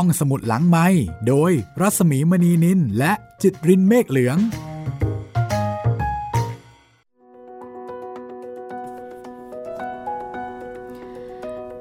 [0.00, 0.86] ห้องสมุดหลังไม้
[1.28, 4.38] โดยรัสมีมณีนินและจิตรินเมฆเหลือง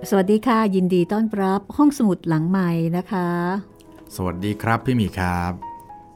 [0.09, 3.29] สวัสดีค่ะ ยินดีต้อนรับห้องสมุดหลังใหม่นะคะ
[4.15, 5.51] สวัสดีครับพี่หมีครับ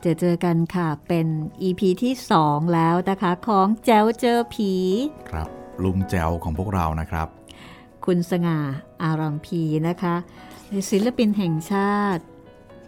[0.02, 1.27] เจอเจอกันค่ะเป็น
[1.68, 2.13] EP ที่
[2.43, 4.73] 2 แล้วนะคะของแจวเจอผี
[5.29, 5.47] ครับ
[5.84, 7.27] ลุงแจวของพวกเรานะครับ
[8.05, 8.57] คุณสง่า
[9.04, 10.16] อารามพีนะคะ
[10.92, 12.23] ศิลปินแห่งชาติ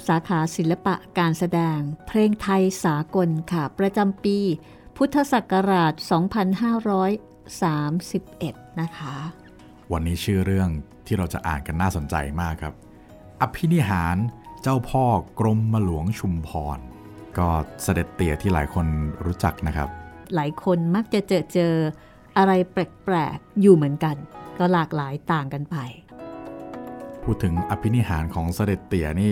[0.08, 4.38] สาขาศิลปะการแสดง เพลงไทยสากลค่ะ ประจำปี
[4.98, 5.94] พุทธศักราช
[7.58, 9.16] 2531 นะคะ
[9.91, 10.70] วันนี้ชื่อเรื่อง
[11.05, 12.73] ที่เราจะอ่านกันน่าสนใจมากครับ
[13.41, 14.17] อภินิหาร
[14.61, 15.05] เจ้าพ่อ
[15.39, 16.80] กรมมหลวงชุมพร
[17.38, 17.48] ก็
[17.84, 18.86] เสด็จเตี่ยที่หลายคน
[19.25, 19.89] รู้จักนะครับ
[20.36, 21.73] หลายคนมักจะเจอเจอ
[22.38, 24.16] อะไรแปลกๆอยู่เหมือนกัน
[24.58, 25.77] ก็หลากหลายต่างกันไป
[27.23, 29.31] พูดถึงอภินิหารของเสด็จเตี่ยนี่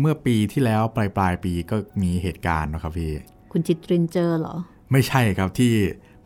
[0.00, 3.12] เมื่อปีที่แล้วปลายปลายๆปีก็มีเหตุการณ์นะครับพี่
[3.52, 4.56] คุณจิตรินเจอเหรอ
[4.92, 5.72] ไม่ใช่ครับที่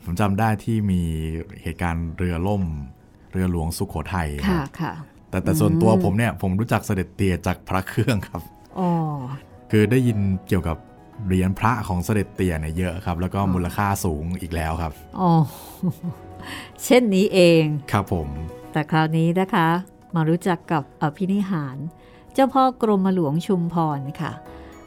[0.04, 1.02] ผมจำได้ที่มี
[1.62, 2.64] เหตุการณ์เรือล่ม
[3.32, 4.92] เรือหลวงสุขโขทัยค่ะรับค่ะ
[5.30, 8.42] แต่แต่ส่วนตัวผมเนี่ยผมรู้จักเสด็จเตี่ยจากพระเครื่องครับ
[8.78, 8.90] อ๋อ
[9.70, 10.76] คือได้ยินเกี่ยวกับ
[11.26, 15.30] เหรียญพระของเสด็จเตี่ยเนี่ยเยอะครับ แล้วก็มูลค่าสูงอีกแล้วครับอ๋อ
[16.84, 18.28] เช่นนี้เอง ครับผม
[18.72, 19.68] แต่คราวนี้นะคะ
[20.14, 21.76] มารู้จักกับอภินิหาร
[22.32, 24.32] เจ้าพ่อกรมหลวงชุมพรค่ะ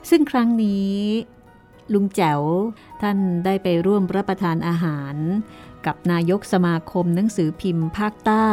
[0.10, 0.94] ซึ่งครั้งนี้
[1.94, 2.42] ลุงแจ๋ว
[3.02, 5.16] ท่านได้ไปร่วมรับประทานอาหาร
[5.86, 8.50] กับนายกสมาคมหนังสือพิมพ์ภาคใต้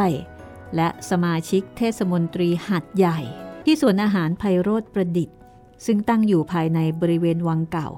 [0.75, 3.19] และสมาชิกเทศมนตรีหัดใหญ่
[3.65, 5.37] ที่สวนอาหารไพโรธประดิษฐ์
[5.85, 7.89] ซึ่งตั้งอยู่ภายในบริเวณวังเก่า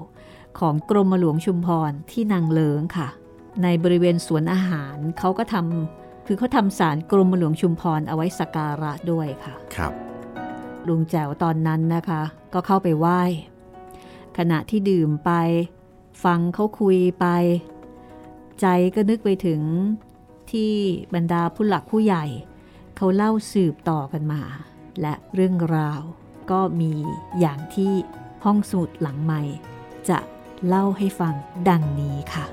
[0.58, 3.08] ของกรมหลวงชุมพรที่นางเลิงค่ะ
[3.62, 9.92] ในบริเวณสวนอาหารเขาก็ทำ คือเขาทำสารกรมหลวงชุมพรเอาไว้สักการะด้วยค่ะ ครับ
[10.88, 13.22] ลุงแจ๋วตอนนั้นนะคะ ก็เข้าไปไหว้
[14.38, 15.32] ขณะที่ดื่มไป
[16.24, 17.26] ฟังเขาคุยไป
[18.60, 19.60] ใจก็นึกไปถึง
[20.52, 20.72] ที่
[21.14, 22.24] บรรดาผู้หลักผู้ใหญ่
[22.96, 24.42] เขาเล่าสืบต่อกันมา
[25.00, 26.00] และเรื่องราว
[26.50, 26.92] ก็มี
[27.40, 27.92] อย่างที่
[28.44, 29.42] ห้องสมุดหลังใหม่
[30.08, 30.18] จะ
[30.66, 31.34] เล่าให้ฟัง
[31.68, 32.44] ดังนี้ค่ะ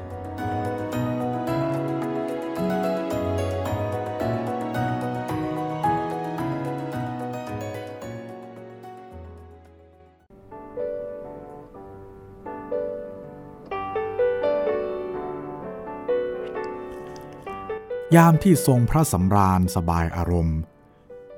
[18.15, 20.59] ยามที่ทรงพระสำราญสบายอารมณ์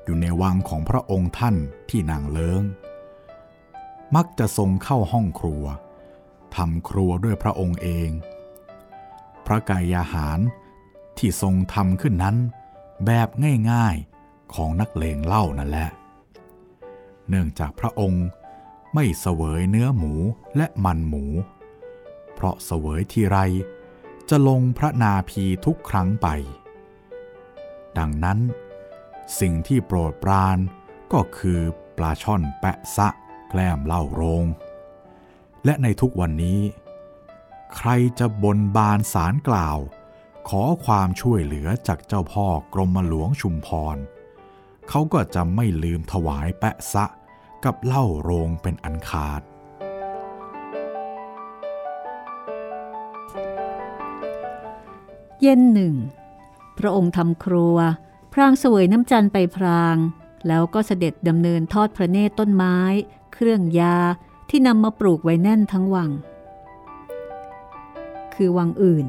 [0.04, 1.56] อยู่ในวังของพระองค์ท่าน
[1.90, 2.64] ที่นางเลิง
[4.16, 5.64] มักจะทรงเข้าห้องครัว
[6.56, 8.10] ทำครัวด้วยพระองค์เอง
[9.46, 10.40] พระกายอาหาร
[11.18, 12.38] ที่ทรงทำขึ้นนั้น
[13.06, 13.30] แบบ
[13.72, 15.90] ง่ายๆของนักเลงเล่านั่นแหละ
[17.30, 18.26] เนื่องจากพระองค์
[18.94, 20.14] ไม่เสวยเนื้อหมู
[20.58, 21.26] และมันหมู
[22.34, 23.38] เพราะเสวยทีไร
[24.30, 26.28] จะลงพระนาพีทุกครั้งไป
[28.00, 28.40] ดังนั้น
[29.40, 30.58] สิ่งที่โปรดปราน
[31.14, 31.60] ก็คือ
[31.98, 33.08] ปลาช่อนแปะซะ
[33.50, 34.46] แกล้มเล่าโรง
[35.66, 36.60] และในทุกวันนี้
[37.76, 37.90] ใคร
[38.20, 39.80] จะบนบานสารกล่าว
[40.50, 43.98] ขอความช่วยเหลือจากเจ้าพ่อกรมหลวงชุมพร
[44.90, 47.06] เขาก็จะไม่ลืมถวายแปะซะ
[47.66, 49.42] กับเล้าโรงเป็นอันขาด
[55.42, 55.96] เย็นหนึ่ง
[56.78, 57.78] พระองค์ทำครัว
[58.34, 59.96] พรางเสวยน้ำจันทร์ไปพราง
[60.48, 62.78] แล้วก็เสด็จดำเนินทอดพระเนตรต้นไม้
[63.34, 63.98] เครื่องยา
[64.50, 66.12] ที่นำมาปลูกไว้แน่นทั้งวัง
[68.34, 69.08] คือวังอื่น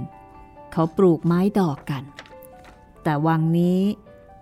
[0.73, 2.05] เขาปลูกไม้ดอกกัน
[3.03, 3.81] แต่วังนี้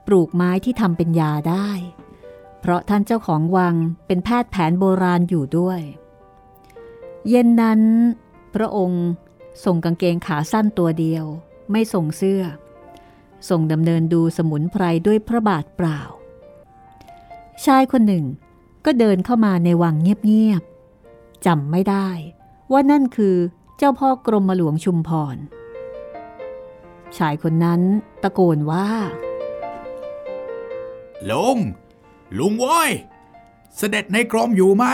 [0.07, 1.69] ปลูกไม้ที่ทำเป็นยาได้
[2.61, 3.75] เพราะท่านเจ้าของวัง
[4.07, 5.81] เป็นแพทย์แผนโบราณอยู่ด้วย
[7.29, 7.81] เย็นนั้น
[8.55, 9.05] พระองค์
[9.65, 11.25] ส่งกางเกงขาสั้นตัวเดียว
[11.71, 12.43] ไม่ส่งเสื้อ
[13.49, 16.01] ส่งดำเนินดูสมุนไพรด้วยพระบาทเปล่า
[17.65, 18.25] ชายคนหนึ่ง
[18.85, 22.09] ก็เดินเข้ามาในวังเงียบๆจำไม่ได้
[22.73, 23.37] ว่านั่นคือ
[23.79, 25.37] เจ้าพ่อกรมหลวงชุมพร
[27.17, 27.81] ชายคนนั้น
[28.23, 28.89] ตะโกนว่า
[31.31, 31.59] ลุง
[32.39, 32.91] ลุงโว้ย
[33.77, 34.85] เสด็จในกรมอยู่ไหม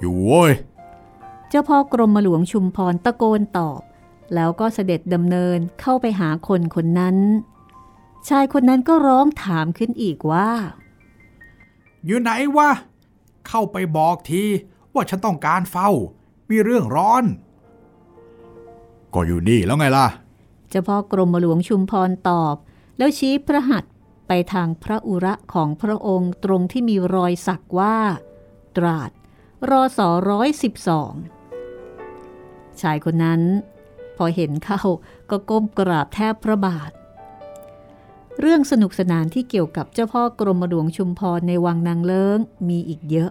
[0.00, 0.52] อยู่โว้ย
[1.48, 3.80] เจ้าพ่อกรมหลวงชุมพรตะโกนตอบ
[4.34, 7.16] แล้วก็เสด็จดำเนินเข้าไปหาคนคนนั้น
[8.28, 10.50] ชายคนนั้นก็ร้องถามขึ้นอีกว่า
[12.04, 12.70] อยู่ไหนวะ
[13.48, 14.44] เข้าไปบอกที
[14.94, 15.90] ว่าฉันต้องการเฝ้า
[16.50, 17.24] มีเรื่องร้อน
[19.14, 20.06] ก็อยู่นี่แล้วไงล่ะ
[20.68, 22.56] เจ้าพ่อกรมหลวงชุมพรตอบ
[22.98, 23.92] แล้วชี้พระหัตถ์
[24.26, 27.96] ไปทางพระอุระของพระองค์ตรงที่มีรอยสักว่า
[28.76, 29.10] ตราด
[29.70, 31.12] รอสอร้อยสิบสอง
[32.80, 33.40] ชายคนนั้น
[34.22, 34.82] พอเห็นเข้า
[35.30, 36.90] ก็ก้มกราบแทบพระบาท
[38.40, 42.38] เรื่องสนุกสนานที่เกี่ยวกับเจ้าพ่อกรมหลวงชุมพรในวังนางเลิ้ง
[42.68, 43.30] มีอีกเยอะ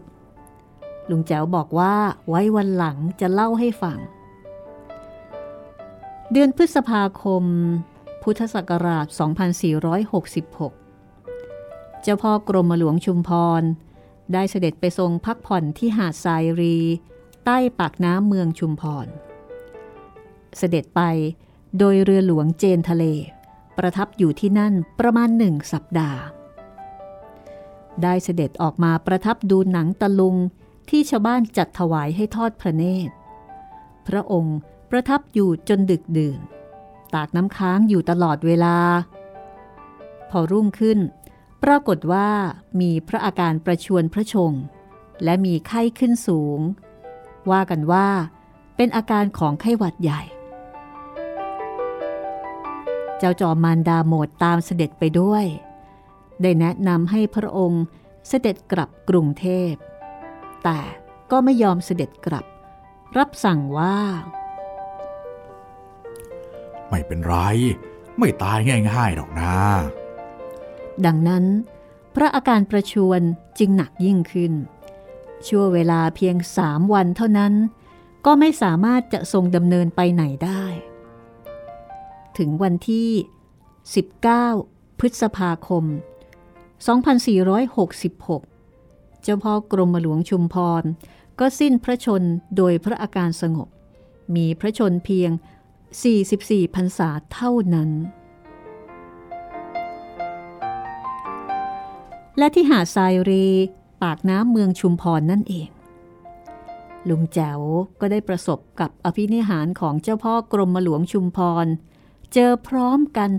[1.10, 1.96] ลุงแจ๋วบอกว่า
[2.30, 3.98] ไว้วันหลังจะเล่าให้ฟัง
[6.32, 7.44] เดือนพฤษภาคม
[8.24, 9.06] พุทธศักราช
[11.10, 13.30] 2466 เจ้าพ่อกรมหลวงชุมพ
[13.62, 13.64] ร
[14.34, 16.78] ได้เสด็จไปทรงพักผ่อนที่หาดทรายรี
[17.46, 19.10] ใต้ปากน้ำเมืองชุมพร
[20.57, 21.01] เสด็จไป
[21.78, 23.04] โดยเรือหลวงเจนทะเล
[23.78, 26.22] ประทับอยู่ที่นั่นประมาณหนึ่งสัปดาห์
[28.04, 30.36] ได้เสด็จออกมาประทับดูหนังตะลุง
[30.90, 33.13] ที่ชาวบ้านจัดถวายให้ทอดพระเนตร
[34.07, 34.57] พระองค์
[34.90, 36.40] ประทับอยู่จนดึกดื่น
[37.13, 38.78] ตากน้ำค้างอยู่ตลอดเวลา
[40.30, 41.00] พอรุ่งขึ้น
[41.63, 42.30] ปรากฏว่า
[42.80, 44.52] มีพระอาการประชวนพระชง
[45.24, 46.60] และมีไข้ขึ้นสูง
[47.52, 48.07] ว่ากันว่า
[48.75, 50.22] เป็นอาการของไข้หวัดใหญ่
[53.19, 55.45] เจ้าจอมมารดาโหมดตามเสด็จไปด้วย
[56.42, 57.83] ได้แนะนำให้พระองค์
[58.27, 59.74] เสด็จกลับกรุงเทพ
[60.63, 60.80] แต่
[61.31, 62.45] ก็ไม่ยอมเสด็จกลับ
[63.18, 63.98] รับสั่งว่า
[66.89, 67.36] ไม่เป็นไร
[68.19, 68.57] ไม่ตาย
[68.92, 69.56] ง่ายๆหรอกนะ
[71.06, 71.45] ดังนั้น
[72.16, 73.21] พระอาการประชวน
[73.60, 74.54] จึงหนักยิ่งขึ้น
[75.48, 77.54] ชั่วเวลาเพียงสามวันเท่านั้น
[78.25, 80.63] ก็ไม่สามารถจะทรงดำเนินไปไหนได้
[82.40, 83.10] ถึงวันที่
[84.26, 85.84] 19 พฤษภาคม
[86.70, 90.84] 2466 เจ้าพ่อกรมหลวงชุมพร
[91.40, 92.24] ก็สิ้นพระชน
[92.58, 93.68] โดยพระอาการสงบ
[94.36, 95.32] มีพระชนเพียง
[96.04, 97.90] 44 พรรษาเท่านั้น
[102.38, 103.48] และที่หาดทรายรี
[104.04, 105.70] ปากน้ำเมืองชุมพรนั่นเอง
[107.10, 107.60] ลุงแจ๋ว
[108.00, 111.68] ก็ได้ประสบกับอภินิหารของเจ้าพ่อกรมหลวงชุมพร
[112.34, 113.30] เจอพร้อมกัน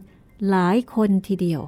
[0.48, 1.62] หลายคนทีเดียว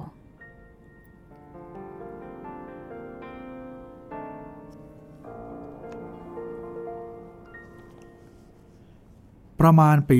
[9.59, 10.19] ประมาณปี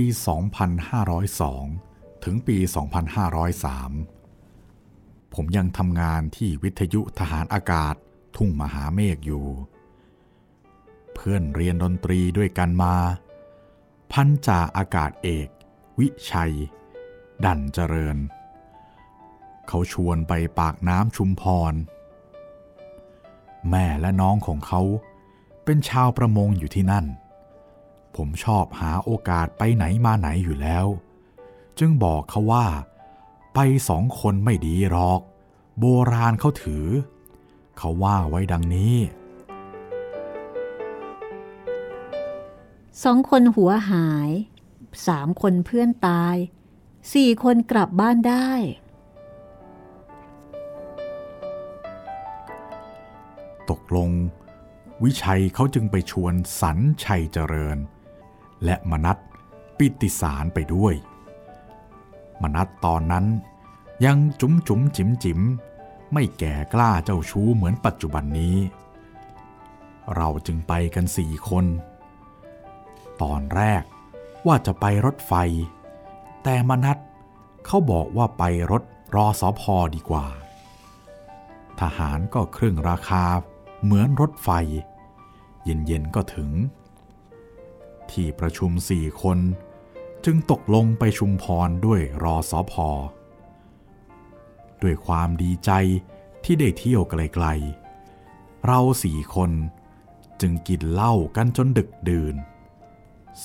[0.92, 2.58] 2502 ถึงปี
[4.36, 7.96] 2503 ผมยังทำงานที่วิทยุทหารอากาศ
[8.36, 9.48] ทุ่งมหาเมฆอยู่
[11.14, 12.96] เพื่อนเรียนดนตรีด้วยกันมา
[14.12, 15.48] พันจ่าอากาศเอก
[16.00, 16.54] วิชัย
[17.46, 18.18] ดันเจริญ
[19.68, 21.74] เขาชวนไปปากน้ำชุมพร
[23.70, 24.82] แม่และน้องของเขา
[25.66, 27.06] เป็นชาวประมงอยู่ที่นั่น
[28.16, 30.86] ผมชอบหาโอกาสไปไหนมาไหนอยู่แล้ว
[31.80, 32.68] จึงบอกเขาว่า
[33.54, 33.60] ไป
[33.90, 35.22] สองคนไม่ดีหรอก
[35.80, 36.86] โบราณเขาถือ
[37.78, 38.96] เขาว่าไว้ดังนี้
[43.04, 44.30] สองคนหัวหาย
[45.08, 46.36] สามคนเพื่อนตาย
[47.12, 48.50] สี่คนกลับบ้านได้
[53.70, 54.10] ตกลง
[55.04, 57.78] วิชัยเขาจึงไปชวนสันชัยเจริญ
[58.64, 59.18] และมนัต
[59.78, 60.94] ปิติสารไปด้วย
[62.42, 63.26] มนัตตอนนั้น
[64.06, 65.40] ยังจุ๋มจุ๋มจิ๋มจิ๋ม
[66.14, 68.58] ไม่แก่กล้าเจ้าชู้เหมือนปัจจุบันนี้
[70.16, 71.66] เราจึงไปกันสี่คน
[73.22, 73.84] ตอนแรก
[74.48, 75.34] ว่าจะไปรถไฟ
[76.44, 76.98] แต่มนัต
[77.66, 78.84] เขาบอกว่าไปรถ
[79.16, 80.26] รอสอพอดีกว่า
[81.80, 83.24] ทหารก็ครึ่งราคา
[83.84, 84.50] เหมือนรถไฟ
[85.64, 86.50] เย็นๆก็ถึง
[88.12, 89.40] ที่ประชุมสี่คน
[90.26, 92.90] จึงตกลงไปชุมพรด้วยรอสอพอ
[94.82, 95.72] ด้วยความดีใจ
[96.44, 99.52] ที่ได้เที่ยวไกลๆ เราสี่คน
[100.42, 102.36] จึงกินเหล้ากันจนดึกดื่น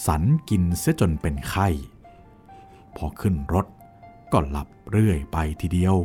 [0.07, 1.69] สันกินเสียจนเป็นไข้
[2.99, 3.67] พอขึ้นรถ
[4.33, 5.97] ก็หลับเรื่อยไปทีเดียว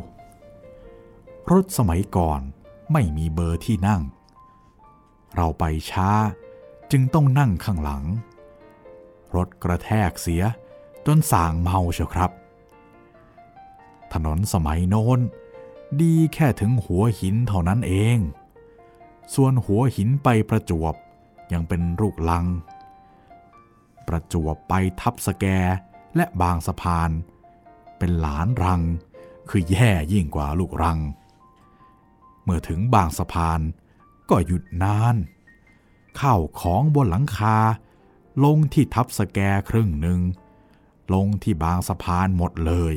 [1.52, 2.40] รถสมัยก่อน
[2.92, 4.02] ไม่มีเบอร์ที่นั่ง
[5.34, 6.10] เราไปช้า
[6.90, 8.04] จึงต้องนั่งข้างหลัง
[9.36, 10.42] รถกระแทกเสีย
[11.06, 12.30] จนส่างเมาเชียวครับ
[14.12, 15.20] ถนนสมัยโน้น
[16.00, 18.18] ดีแค่ถึงหัวหินเท่านั้นเอง
[19.34, 20.94] ส่วนหัวหินไปประจวบ
[21.52, 22.46] ยังเป็นลูกลัง
[24.06, 25.44] ประจวบไปทับสแก
[26.16, 27.10] และบางสะพาน
[27.98, 28.82] เป็นหลานรัง
[29.48, 30.98] คือแย่ยิ่งกว่าลูกรัง
[32.42, 33.60] เมื่อถึงบางสะพาน
[34.30, 35.16] ก็หยุดนาน
[36.20, 37.56] ข้าวของบนหลังคา
[38.44, 40.20] ลงที่ทับสแกครึ่งหนึ่ง
[41.14, 42.94] ลงที่บางสะพานหมดเลย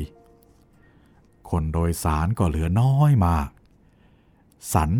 [1.48, 3.48] คคนโดยสารก็เหลือน้อยมาก
[4.72, 4.90] สัน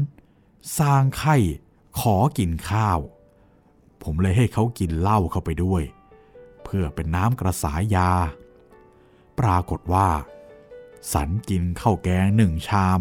[0.78, 1.36] สร้างไข่
[2.00, 2.98] ขอกินข้าว
[4.02, 5.82] ผมเลยให้เขากินเหล้าเข้าไปด้วย
[6.70, 8.10] เพื่อเป็นน้ำกระสายยา
[9.38, 10.08] ปรากฏว่า
[11.12, 13.00] สันกินข้าวแกงหนึ่งชาม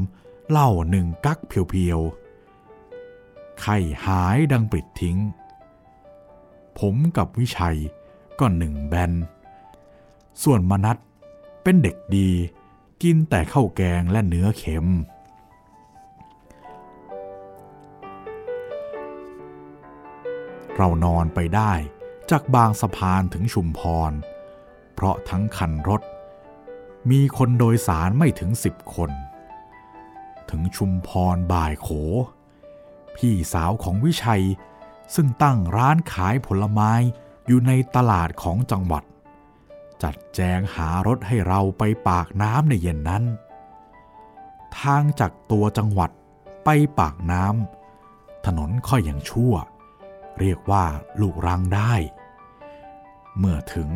[0.50, 5.18] เหล้าหนึ่งกักเพียวๆ ไข่หายดังปลิดทิ้ง
[6.80, 7.78] ผมกับวิชัย
[8.40, 9.12] ก็หนึ่งแบน
[10.44, 10.98] ส่วนมนัด
[11.64, 12.30] เป็นเด็กดี
[13.04, 14.88] กินแต่ข้าวแกงและเนื้อเค็ม
[20.76, 21.74] เรานอนไปได้
[22.32, 24.12] จากบางสะพานถึงชุมพร
[24.94, 26.02] เพราะทั้งคันรถ
[27.12, 29.12] มีคนโดยสารไม่ถึงสิบคน
[30.50, 31.88] ถึงชุมพรบ่ายโข
[33.16, 34.44] พี่สาวของวิชัย
[35.16, 36.92] ซึ่งตั้งร้านขายผลไม้
[37.48, 39.04] อยู่ในตลาดของจังหวัด
[40.04, 43.24] จัดแจงหารถให้เราไปปากน้ำในเย็นนั้น
[44.80, 46.12] ทางจากตัวจังหวัด
[46.66, 46.70] ไป
[47.00, 49.54] ปากน้ำถนนค่อยอย่างชั่ว
[50.40, 50.86] เรียกว่า
[51.22, 51.94] ลูกรังได้
[53.40, 53.90] เมื่อถึง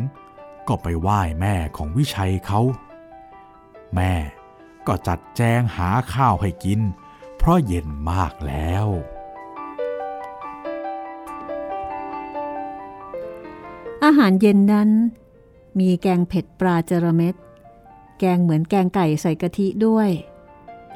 [0.67, 2.61] ก็ไปไหว้แม่ของวิชัยเขา
[3.95, 4.13] แม่
[4.87, 6.79] ก็จัดแจงหาข้าวให้กิน
[7.37, 8.87] เพราะเย็นมากแล้ว
[14.03, 14.89] อาหารเย็นนั้น
[15.79, 17.35] มีแกงเผ็ดปลาจระเม็ด
[18.19, 20.09] แกงเหมือนแกงไก่ใส่กะทิด้วย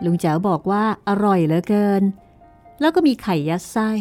[0.03, 2.03] ลุงแจ๋วบอกว่าอร่อยเหลือเกิน
[2.79, 3.91] แล้วก็มีไข่ยัดไส้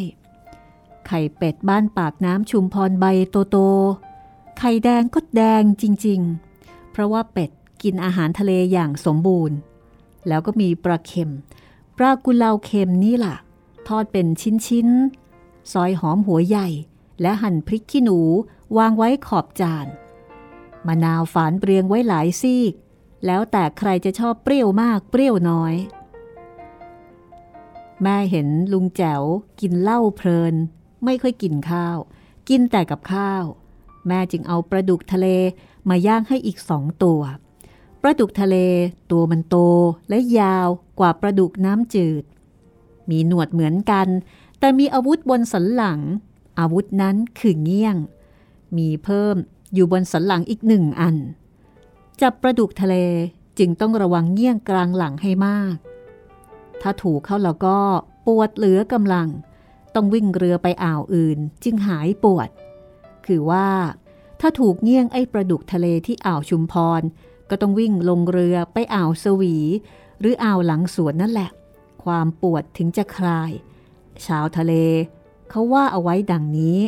[1.06, 3.56] ไข่เป็ดบ้านปากน้ำชุมพรใบโตโต
[4.58, 7.50] ไข่แดงก็แดงจริงๆ เพราะว่าเป็ด
[7.82, 9.56] กินอาหารทะเลอย่างสมบูรณ์
[10.28, 11.32] แล้วก็มีปลาเค็ม
[11.96, 13.36] ปลากุเลาเค็มนี่ล่ะ
[13.88, 14.26] ทอดเป็น
[14.66, 16.68] ชิ้นๆ ซอยหอมหัวใหญ่
[17.20, 18.20] และหั่นพริกขี้หนู
[18.76, 19.86] วางไว้ขอบจาน
[20.86, 22.72] มะนาวฝานเปรียงไว้หลายซีก
[23.26, 25.74] แล้วแต่ใครจะชอบเปรี้ยวมากเปรี้ยวน้อย
[28.02, 29.22] แม่เห็นลุงแจ๋ว
[29.60, 30.54] กินเหล้าเพลิน
[31.04, 31.98] ไม่ค่อยกินข้าว
[32.48, 33.44] กินแต่กับข้าว
[34.08, 35.26] แม่จึงเอาปลาดุกทะเล
[35.88, 37.20] มาย่างให้อีกสองตัว
[38.02, 38.56] ปลาดุกทะเล
[39.10, 39.56] ตัวมันโต
[40.08, 40.68] และยาว
[40.98, 42.24] กว่าปลาดุกน้ำจืด
[43.10, 44.08] มีหนวดเหมือนกัน
[44.58, 46.00] แต่มีอาวุธบนสันหลัง
[46.58, 47.96] อาวุธนั้นคือเงี้ยง
[48.76, 49.36] มีเพิ่ม
[49.74, 51.16] อยู่บนสันหลังอีกหนึ่งอัน
[52.20, 52.96] จับปลาดุกทะเล
[53.58, 55.76] จึงต้องระวังเงี้ยงกลางหลังให้มาก
[56.80, 57.78] ถ้าถูกเข้าแล้วก็
[58.26, 59.28] ปวดเหลือกำลัง
[59.94, 62.48] ต้องวิ่งเรือไปอ่าวอื่นจึงหายปวด
[63.26, 63.68] คือว่า
[64.40, 67.02] ถ้าถูกเงี้ยงไอ้ปลาดุกทะเลที่อ่าวชุมพร
[67.50, 69.56] ก็ต้องวิ่งลงเรือไปอ่าวสวี
[70.20, 71.50] หรืออ่าวหลังสวนนั่นแหละ
[72.04, 73.50] ความปวดถึงจะคลาย
[74.26, 74.72] ชาวทะเล
[75.50, 76.80] เขาว่าเอาไว้ดังนี้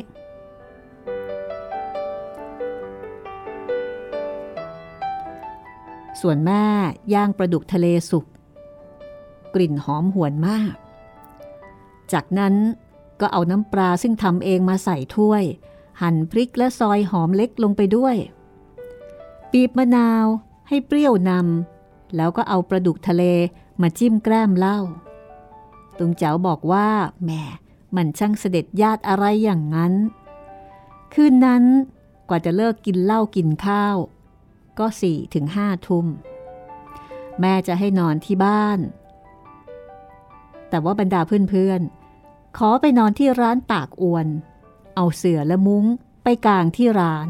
[6.21, 6.64] ส่วนแม่
[7.14, 8.26] ย่างปลาดุกทะเลสุก
[9.55, 10.75] กลิ่นหอมหวนมาก
[12.12, 12.55] จากนั้น
[13.21, 15.45] ก็เอาน้ำปลาซึ่งทำเองมาใส่ถ้วย
[16.00, 18.17] หั่นพริกและซอยหอมเล็กลงไปด้วย
[19.50, 20.25] ปีบมะนาว
[20.69, 23.23] ให้เปรี้ยวนำแล้วก็เอาปลาดุกทะเล
[23.81, 24.79] มาจิ้มแกล้มเหล้า
[25.99, 26.88] ตุงเจ๋าบอกว่า
[27.23, 27.31] แหม
[27.97, 29.93] มันช่างเสด็จญาติอะไรอย่างนั้น
[31.15, 31.65] คืนนั้น
[32.29, 33.97] กว่าจะเลิกกินเหล้ากินข้าว
[34.79, 36.07] ก็สี่ถึงห้าทุ่ม
[37.41, 38.79] แม่จะให้นอนที่บ้าน
[40.69, 44.26] แต่ว่าบรรดาเพื่อนๆ ขอไปนอนที่ร้านปากอวน
[44.97, 45.85] เอาเสื่อและมุ้ง
[46.23, 47.29] ไปกางที่ร้าน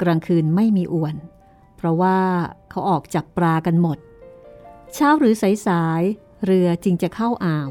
[0.00, 1.16] กลางคืนไม่มีอวน
[1.76, 2.18] เพราะว่า
[2.70, 3.98] เขาออกจับปลากันหมด
[4.94, 5.34] เช้าหรือ
[5.66, 7.70] สายๆเรือจึงจะเข้าอ่าว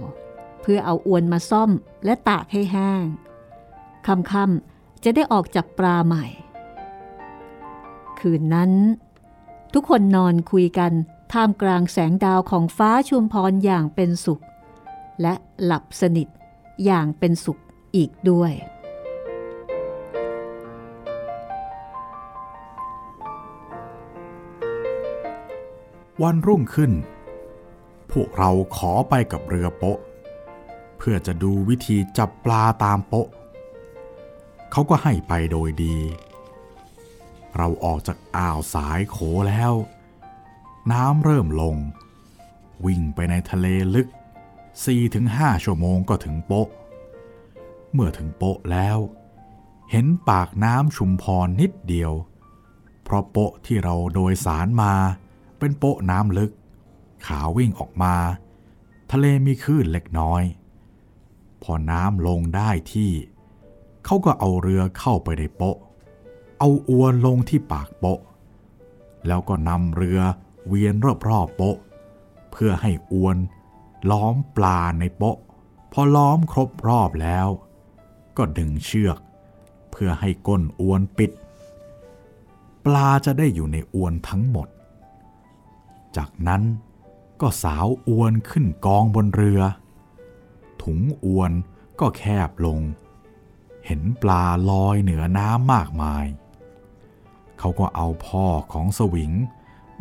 [0.62, 1.72] เพื่อเอาอวนมาซ่อม
[2.06, 3.06] และตากให้แห้ง
[4.08, 6.26] ค่ำๆจะได้ออกจับปลาใหม่
[8.20, 8.72] คืนนั้น
[9.74, 10.92] ทุกคนนอนคุยกัน
[11.34, 14.42] ท่ามกลางแสงดาวของฟ้าชุมพรอย่างเป็นสุข
[15.22, 16.28] และหลับสนิท
[16.86, 17.60] อย่างเป็นสุข
[17.96, 18.52] อีกด้วย
[26.22, 26.92] วันรุ่งขึ้น
[28.12, 30.00] พวกเราขอไปกับเรือโป๊ะ
[30.98, 33.28] เพื่อจะดูวิธีจับปลาตามโป๊ะ
[34.72, 35.98] เขาก็ให้ไปโดยดี
[37.58, 39.74] เราออกจากอ่าวสายโขแล้ว
[40.92, 41.76] น้ำเริ่มลง
[42.86, 44.08] วิ่งไปในทะเลลึก
[44.86, 46.68] 4-5ชั่วโมงก็ถึงโป๊ะ
[47.96, 48.98] เมื่อถึงโป๊ะแล้ว
[49.92, 52.14] เห็นปากน้ำชุมพรนิดเดียว
[53.04, 54.94] เพราะโป๊ะที่เราโดยสารมา
[55.60, 56.52] เป็นโป๊ะน้ำลึก
[57.26, 58.16] ขาวิ่งออกมา
[59.12, 60.44] ทะเลมีคลื่นเล็กน้อย
[61.64, 63.12] พอน้ำลงได้ที่
[64.06, 65.78] เขาก็เอาเรือเข้าไปในโป๊ะ
[66.60, 68.20] เอาอวนลงที่ปากโป๊ะ
[69.28, 70.20] แล้วก็นำเรือ
[70.68, 70.94] เวียน
[71.30, 71.78] รอบๆโป๊ะ
[72.52, 73.38] เพื่อให้อวน
[74.12, 75.38] ล้อมปลาในโป๊ะ
[75.94, 77.48] พอล้อมครบรอบแล้ว
[78.38, 79.18] ก็ดึงเชือก
[79.92, 81.32] เพื่อให้ก้นอวนปิด
[82.86, 84.68] ปลาจะได้อยู่ในอวนทั้งหมด
[86.18, 86.64] จากนั้น
[87.42, 89.62] ก็สาวอวนขึ้นกองบนเรือ
[90.82, 91.52] ถุงอวน
[92.00, 92.80] ก็แคบลง
[93.86, 96.26] เห็นปลาลอยเหนือน้ำมากมาย
[97.60, 99.32] เขาก็เอาพ่อของสวิง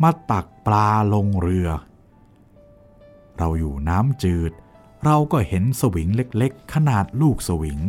[0.01, 1.69] มาตักปลาลงเรือ
[3.37, 4.51] เราอยู่น้ำจืด
[5.05, 7.79] เราก็เห็นสวิงเล็กๆ ขนาดลูกสวิง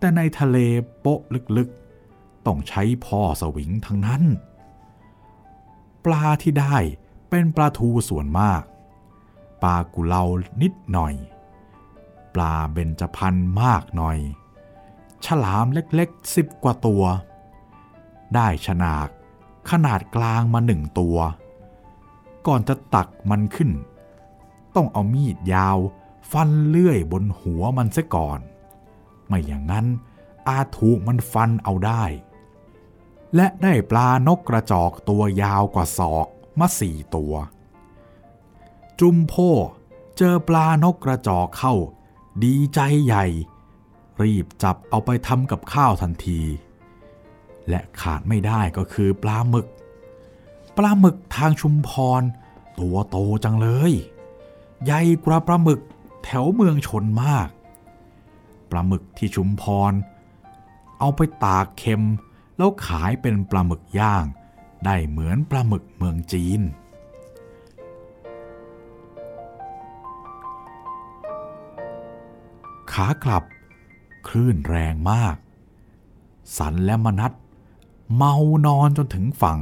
[0.00, 0.56] แต่ในทะเล
[1.00, 1.20] โป๊ะ
[1.56, 4.22] ลึกๆ ต้องใช้พ่อสวิงทั้งนั้น
[6.04, 6.76] ปลาที่ได้
[7.30, 8.62] เป็นปลาทูส่วนมาก
[9.62, 10.24] ปลากุเลา
[10.62, 11.14] นิดหน่อย
[12.34, 14.18] ปลาเบญจพรรณมากหน่อย
[15.24, 17.04] ฉลามเล็กๆสิบกว่าตัว
[18.34, 19.08] ได้ฉนาก
[19.70, 21.16] ขนาดกลางมาหนึ่งตัว
[22.46, 23.70] ก่อนจะตักมันขึ้น
[24.74, 25.78] ต้องเอามีดยาว
[26.32, 28.40] ฟันเลื่อยบนหัวมันซะก่อน
[29.30, 29.86] ไม่อย่างนั้น
[30.48, 32.04] อาจถูกมันฟันเอาได้
[33.34, 36.26] และได้ปลานกกระจอกตัวยาวกว่าศอก
[36.58, 37.34] มาสี่ตัว
[39.00, 39.34] จุมโพ
[40.18, 41.74] เจอปลานกกระจอกเข้า
[42.44, 43.26] ดีใจใหญ่
[44.22, 46.40] รีบจับเอาไปทำกับข้าวทันที
[47.68, 49.66] และขาดไม่ได้ก็คือปลาหมึก
[50.76, 52.22] ปลาหมึกทางชุมพร
[52.78, 53.92] ตัวโตจังเลย
[54.84, 55.80] ใหญ่กว่าปลาหมึก
[56.24, 57.48] แถวเมืองชนมาก
[58.70, 59.92] ปลาหมึกที่ชุมพร
[60.98, 62.02] เอาไปตากเค็ม
[62.56, 64.24] แล้วขายเป็นปลาหมึกย่าง
[64.84, 66.60] ได้เหมือนปลาหมึกเมืองจีน
[72.92, 73.44] ขากลับ
[74.28, 75.36] คลื่นแรงมาก
[76.58, 77.32] สันและมนัด
[78.16, 78.34] เมา
[78.66, 79.60] นอนจนถึงฝั่ง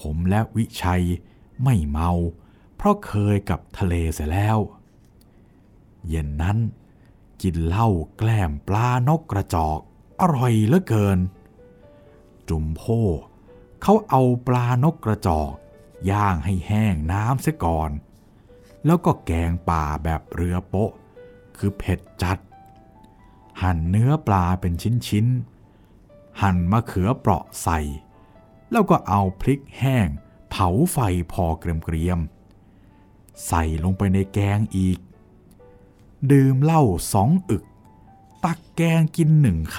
[0.00, 1.04] ผมและวิชัย
[1.62, 2.10] ไม่เมา
[2.76, 4.58] เพราะเคยกับทะเลเสียแล้ว
[6.08, 6.58] เย็นนั้น
[7.42, 9.78] กินเหล้าแกล้มปลานกกระจอก
[10.20, 11.18] อร่อยเหลือเกิน
[12.48, 12.82] จุมโพ
[13.82, 15.52] เขาเอาปลานกกระจอก
[16.10, 17.90] ย่างให้แห้งน้ำเสียก่อน
[18.84, 20.90] แล้วก็แกงป่าแบบเรือโปะ
[21.56, 22.38] คือเผ็ดจัด
[23.62, 24.72] หั่นเนื้อปลาเป็น
[25.08, 27.80] ชิ้นๆ หั่นมะเขือเปราะใส่
[28.70, 30.06] แล้วก็เอาพริกแห้ง
[30.50, 30.98] เผาไฟ
[31.32, 34.98] พอเกรียมๆใส่ลงไปในแกงอีก
[36.30, 36.82] ดื่มเหล้า
[37.12, 37.64] สองอึก
[38.44, 39.78] ตักแกงกินหนึ่งค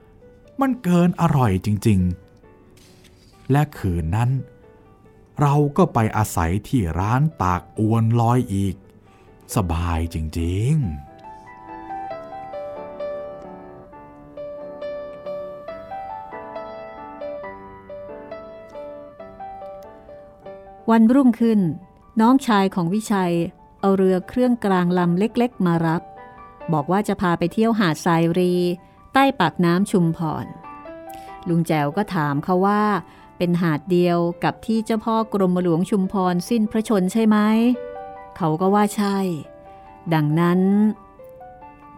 [0.00, 2.00] ำ มันเกินอร่อยจริง
[2.76, 4.30] ๆ และคืนนั้น
[5.40, 8.74] เราก็ไปอาศัยที่ร้านตากอวนลอยอีก
[9.54, 10.84] สบายจริง ๆ
[20.90, 21.60] วันรุ่งขึ้น
[22.20, 23.34] น้องชายของวิชัย
[23.86, 26.02] เอาเรือเครื่องกลางลำเล็กๆ มารับ
[26.72, 28.54] บอกว่าจะพาไปเที่ยวหาดทรายรี
[29.12, 30.46] ใต้ปากน้ำชุมพร
[31.48, 32.82] ลุงแจวก็ถามเขาว่า
[33.38, 37.38] เป็นหาดเดียวกับที่เจ้าพ่อกรมหลวงชุมพรสิ้นพระชนใช่ไหม
[38.36, 39.18] เขาก็ว่าใช่
[40.14, 40.60] ดังนั้น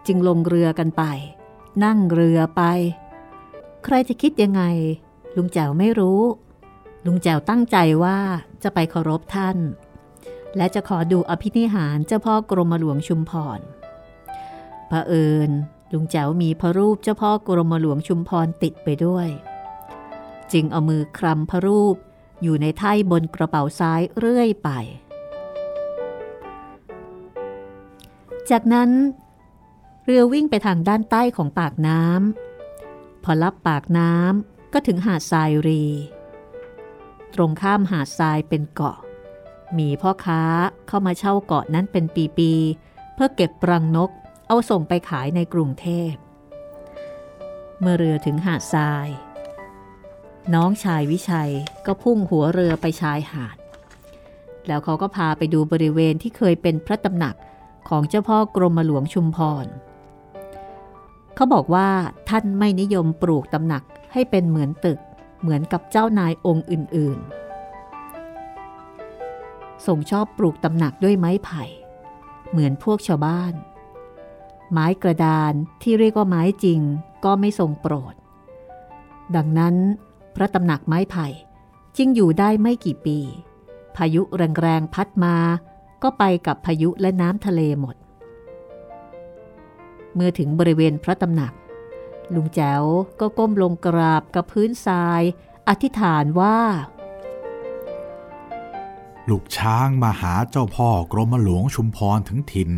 [0.06, 1.02] จึงลงเรือกันไป
[1.84, 2.62] นั่งเรือไป
[3.84, 4.62] ใครจะคิดยังไง
[5.36, 6.22] ลุงแจวไม่รู้
[7.06, 8.18] ลุงแจวตั้งใจว่า
[8.62, 9.58] จะไปเคารพท่าน
[10.56, 13.60] และจะขอดูอภินิหารเจ้าพ่อกรมหลวงชุมพร
[14.90, 15.50] พระเอิญ
[15.92, 19.28] ลุงแจวมีพระรูปเจ้าพ่อกรมหลวงชุมพรติดไปด้วย
[20.52, 21.96] จึงเอามือคลำพระรูป
[22.42, 24.70] อยู่ในไถ่บนกระเป๋าซ้ายเรื่อยไป
[28.50, 28.90] จากนั้น
[30.04, 35.84] เรือวิ่งไปทางด้านใต้ของปากน้ำพอลับปากน้ำก็ถึงหาดทรายรี
[37.34, 38.98] ตรงข้ามหาดทรายเป็นเกาะ
[39.78, 40.42] มีพ่อค้า
[40.88, 42.04] เข้ามาเช่าเกาะนั้นเป็น
[42.36, 44.10] ปีๆเพื่อเก็บรังนก
[44.48, 46.12] เอาส่งไปขายในกรุงเทพ
[47.80, 49.08] เมื่อเรือถึงหาดทราย
[50.54, 51.52] น้องชายวิชัย
[51.86, 53.56] ก็พุ่งหัวเรือไปชายหาด
[54.66, 57.36] แล้วเขาก็พาไปดูบริเวณที่เคยเป็นพระตำหนัก
[57.88, 59.66] ของเจ้าพ่อกรมหลวงชุมพร
[61.34, 61.88] เขาบอกว่า
[62.28, 64.98] ท่านไม่นิยมปลูกตำหนักให้เป็นเหมือนตึก
[65.40, 67.45] เหมือนกับเจ้านายองค์อื่นๆ
[69.86, 71.64] ทรงชอบปลูกตำหนักด้วยไม้ไผ่
[72.50, 73.54] เหมือนพวกชาวบ้าน
[74.72, 76.80] ไม้กระดานที่เรียกว่าไม้จริง
[77.24, 78.14] ก็ไม่ทรงโปรด
[79.36, 79.74] ดังนั้น
[80.36, 81.26] พระตำหนักไม้ไผ่
[81.96, 83.18] จึงอยู่ได้ไม่กี่ปี
[83.96, 85.36] พายุแรงๆพัดมา
[86.02, 87.96] ก็ไปกับพายุและน้ำทะเลหมด
[90.14, 91.52] เมื่อถึงบริเวณพระตำหนัก
[92.34, 92.84] ลุงแจ๋ว
[93.20, 95.22] ก็ก้มลงกราบกับพื้นทราย
[95.68, 96.58] อธิษฐานว่า
[99.30, 102.70] ลูกช้างมาหาเจ้าพ่อกรมหลวงชุมพรถึงถิ่น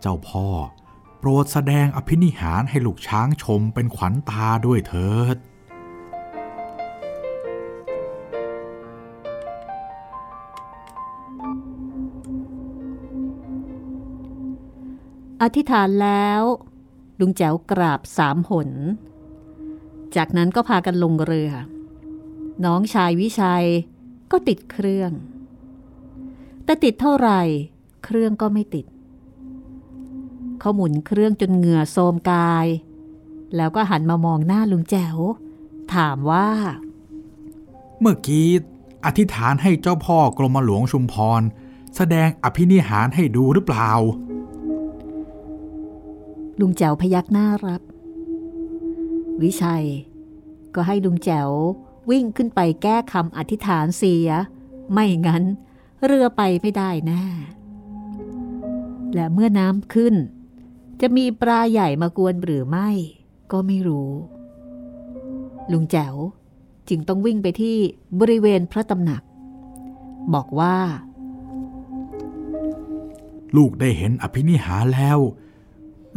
[0.00, 0.46] เจ้าพ่อ
[1.18, 5.36] โปรดแสดงอภินิหารให้ลูกช้างชมเป็นขวัญตาด้วยเถิด
[15.42, 16.42] อธิษฐานแล้ว
[17.20, 18.70] ลุงแจ๋วกราบสามหน
[20.16, 21.52] จากนั้นก็พากันลงเรือ
[22.64, 23.66] น้องชายวิชัย
[24.30, 25.12] ก็ติดเครื่อง
[26.68, 27.40] แต่ติดเท่าไหร่
[28.04, 28.86] เครื่องก็ไม่ติด
[30.60, 32.66] เขาหมุนเครื่องจนเหงื่อโทมกาย
[33.56, 35.16] แล้วก็หันมามองหน้าลุงแจ๋ว
[35.94, 36.48] ถามว่า
[38.00, 38.48] เมื่อกี้
[39.06, 41.42] อธิษฐานให้เจ้าพ่อกรมหลวงชุมพร
[41.96, 43.90] แสดงอภินิหารให้ดูหรือเปล่า
[46.60, 47.82] ลุงแจ๋วพยักหน้ารับ
[49.42, 49.86] วิชัย
[50.74, 51.50] ก็ให้ลุงแจ๋ว
[52.10, 54.28] วิ่งขึ้นไปแก้คำอธิษฐานเสีย
[54.92, 55.44] ไม่งั้น
[56.06, 57.24] เรือไปไม่ได้แน่
[59.14, 60.14] และเมื่อน้ำขึ้น
[61.00, 62.90] จะมีปลาใหญ่มากวนหรือไม่
[63.52, 64.10] ก็ไม่รู้
[65.72, 66.14] ลุงแจ๋ว
[66.88, 67.76] จึงต้องวิ่งไปที่
[68.20, 69.22] บริเวณพระตำหนัก
[70.34, 70.76] บอกว่า
[73.56, 75.18] ลูกได้เห็นอภินิหารแล้ว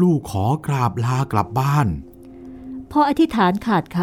[0.01, 1.87] ลูกขอกราบลากลับบ้าน
[2.91, 3.99] พออธิษฐานขาดค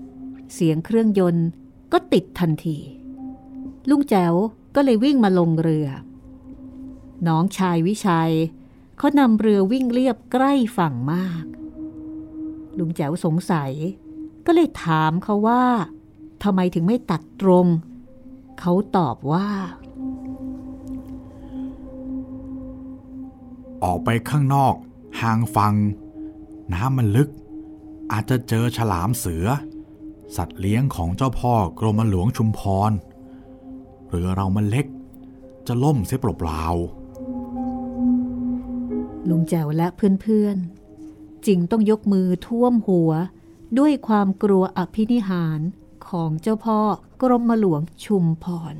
[0.00, 1.46] ำเสียงเครื่องยนต์
[1.92, 2.78] ก็ติดทันที
[3.90, 4.34] ลุงแจ๋ว
[4.80, 5.88] ก็เลยวิ่งมาลงเรือ
[7.28, 8.32] น้องชายวิชัย
[8.98, 11.44] เขานำเรือวิ่งเรียบใกล้ฝั่งมาก
[12.78, 13.72] ลุงแจ๋วสงสัย
[14.46, 15.64] ก็เลยถามเขาว่า
[16.42, 17.66] ทำไมถึงไม่ตัดตรง
[18.60, 19.48] เขาตอบว่า
[23.84, 24.74] ออกไปข้างนอก
[25.20, 25.74] ห่างฟัง
[26.72, 27.28] น้ำมันลึก
[28.12, 29.46] อาจจะเจอฉลามเสือ
[30.36, 32.92] สัตว์เลี้ยงของเจ้าพ่อกรมหลวงชุมพร
[34.08, 34.86] เรือเรามันเล็ก
[35.66, 36.64] จะล่มเสียเปล่า
[39.28, 43.12] ลุงแจวและเพื่อนๆจึงต้องยกมือท่วมหัว
[43.78, 45.60] ด้วยความกลัวอภินิหาร
[46.08, 46.80] ของเจ้าพ่อ
[47.22, 48.74] กรมหลวงชุมพร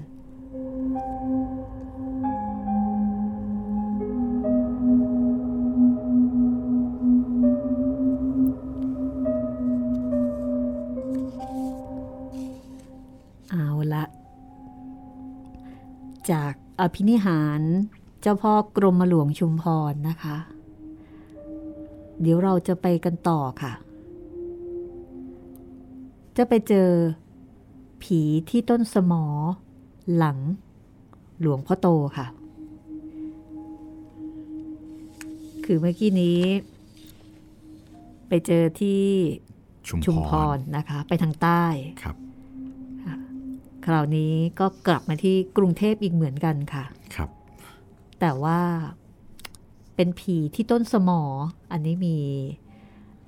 [16.32, 17.60] จากอภินิหาร
[18.20, 20.36] เจ้าพ่อกรมหลวงชุมพรนะคะ
[22.20, 23.72] เดี๋ยวเราจะไปกันต่อค่ะ
[26.36, 26.90] จะไปเจอ
[28.02, 29.24] ผีที่ต้นสมอ
[30.16, 30.38] หลัง
[31.40, 32.26] หลวงพ่อโตค่ะ
[35.64, 36.40] คือเมื่อกี้นี้
[38.28, 39.02] ไปเจอที่
[39.88, 41.64] ชุมชุมพรรนะคะ ไปทางใต้
[42.02, 42.16] ครับ
[43.88, 47.30] คราวนี้ก็กลับมาที่กรุงเทพอีกเหมือนกันค่ะ ครับ
[48.20, 48.58] แต่ว่า
[49.96, 51.20] เป็นผีที่ต้นสมอ
[51.72, 52.16] อันนี้มี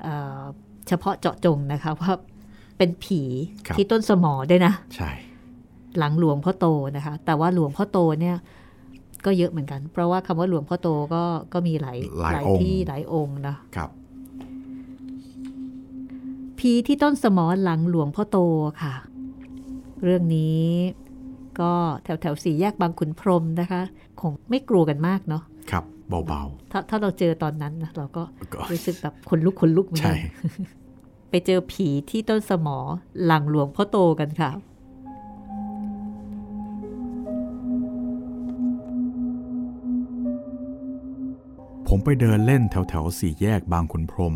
[0.02, 0.42] เอ่อ
[0.88, 2.12] เฉพาะเจาะจงนะคะว่า
[2.78, 3.22] เป็นผี
[3.66, 5.10] ครับที่ต้นสมอด้วยนะ ใช่
[5.98, 8.36] หลังหลวงพ่อโตนะคะ แต่ว่าหลวงพ่อโตเนี่ย
[9.24, 11.98] ก็เยอะเหมือนกัน เพราะว่าคำว่าหลวงพ่อโตก็ก็มีหลาย
[12.32, 13.90] หลายองค์ที่หลายองค์นะครับ
[16.58, 18.38] ผีที่ต้นสมอหลังหลวงพ่อโต
[18.82, 18.94] ค่ะ
[20.02, 20.66] เรื่องนี้
[21.60, 21.72] ก็
[22.04, 23.82] แถวแถวสี่แยกบางขุนพรหมนะคะ
[24.20, 30.22] คงไม่กลัวกันมากเนาะครับเบาถ้าถ้าเราเจอตอนนั้นนะเราก็ๆก็รู้สึกแบบขนลุกขนลุกเหมือนใช่กัน
[31.30, 32.78] ไปเจอผีที่ต้นสมอ
[33.24, 34.50] หลังหลวงพ่อโตกันค่ะ
[41.88, 44.34] ผมไปเดินเล่นแถวแถวๆสี่แยกบางขุนพรหม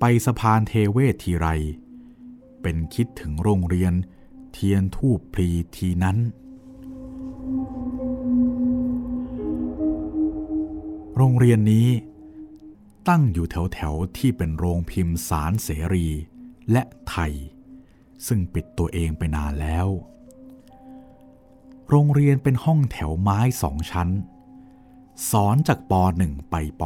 [0.00, 1.46] ไปสะพานเทเวศทีไร
[2.62, 3.92] เป็นคิดถึงโรงเรียน
[4.52, 6.18] เทียนทูบพลีทีนั้น
[11.16, 11.88] โรงเรียนนี้
[13.08, 16.08] ตั้งอยู่แถวแถวที่เป็นโรงพิมพ์สารเสรี
[16.72, 17.32] และไทย
[18.26, 19.88] ซึ่งปิดตัวเองไปนานแล้ว
[21.88, 24.08] โรงเรียนเป็นห้องแถวไม้สองชั้น
[25.30, 26.82] สอนจากป .1 ไปป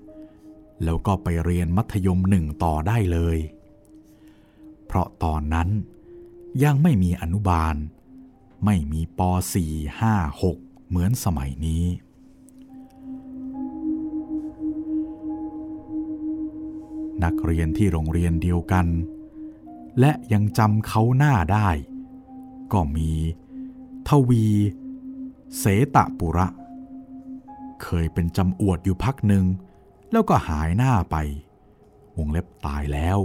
[0.00, 3.38] .3 แล้วก็ไปเรียนมัธยมหนึ่งต่อได้เลย
[4.86, 5.68] เพราะตอนนั้น
[6.62, 7.76] ยังไม่มีอนุบาล
[8.64, 9.20] ไม่มีป
[9.62, 11.84] .4 5 6 เหมือนสมัยนี้
[17.24, 18.86] นักเรียนที่โรงเรียนเดียวกัน
[20.00, 21.68] และยังจำเขาหน้าได้
[22.72, 23.10] ก็มี
[24.08, 24.46] ทวี
[25.58, 25.64] เส
[25.94, 26.48] ตะปุระ
[27.82, 29.44] เคยเป็นจำอวดอยู่พักหนึ่ง
[30.12, 31.16] แล้วก็หายหน้าไป
[32.16, 33.18] วงเล็บตายแล้ว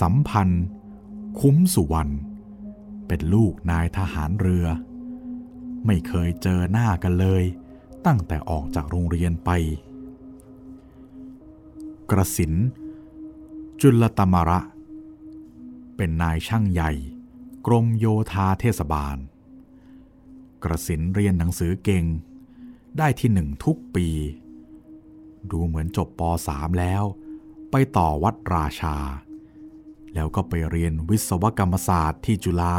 [0.00, 0.64] สัมพันธ์
[1.40, 2.12] คุ้มสุวรรณ
[3.06, 4.66] เป็นลูกนายทหารเรือ
[5.86, 7.44] ไม่เคยเจอหน้ากันเลย
[8.06, 9.50] ตั้งแต่ออกจากโรงเรียนไป
[12.10, 12.52] กระสิน
[13.80, 14.60] จุลตมระ
[15.96, 16.92] เป็นนายช่างใหญ่
[17.66, 19.16] กรมโยธาเทศบาล
[20.64, 22.04] กระสินเรียนหนังสือเก่ง
[22.98, 24.08] ได้ที่หนึ่งทุกปี
[25.50, 27.02] ดูเหมือนจบป .3 แล้ว
[27.70, 28.96] ไปต่อวัดราชา
[30.14, 32.76] แล้วก็ไปเรียนวิศวกรรมศาสตร์ที่จุฬา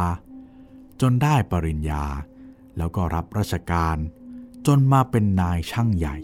[1.01, 2.03] จนได้ปริญญา
[2.77, 3.97] แล้วก็รับราชการ
[4.67, 6.17] จนมาเป็นนายช่างใหญ่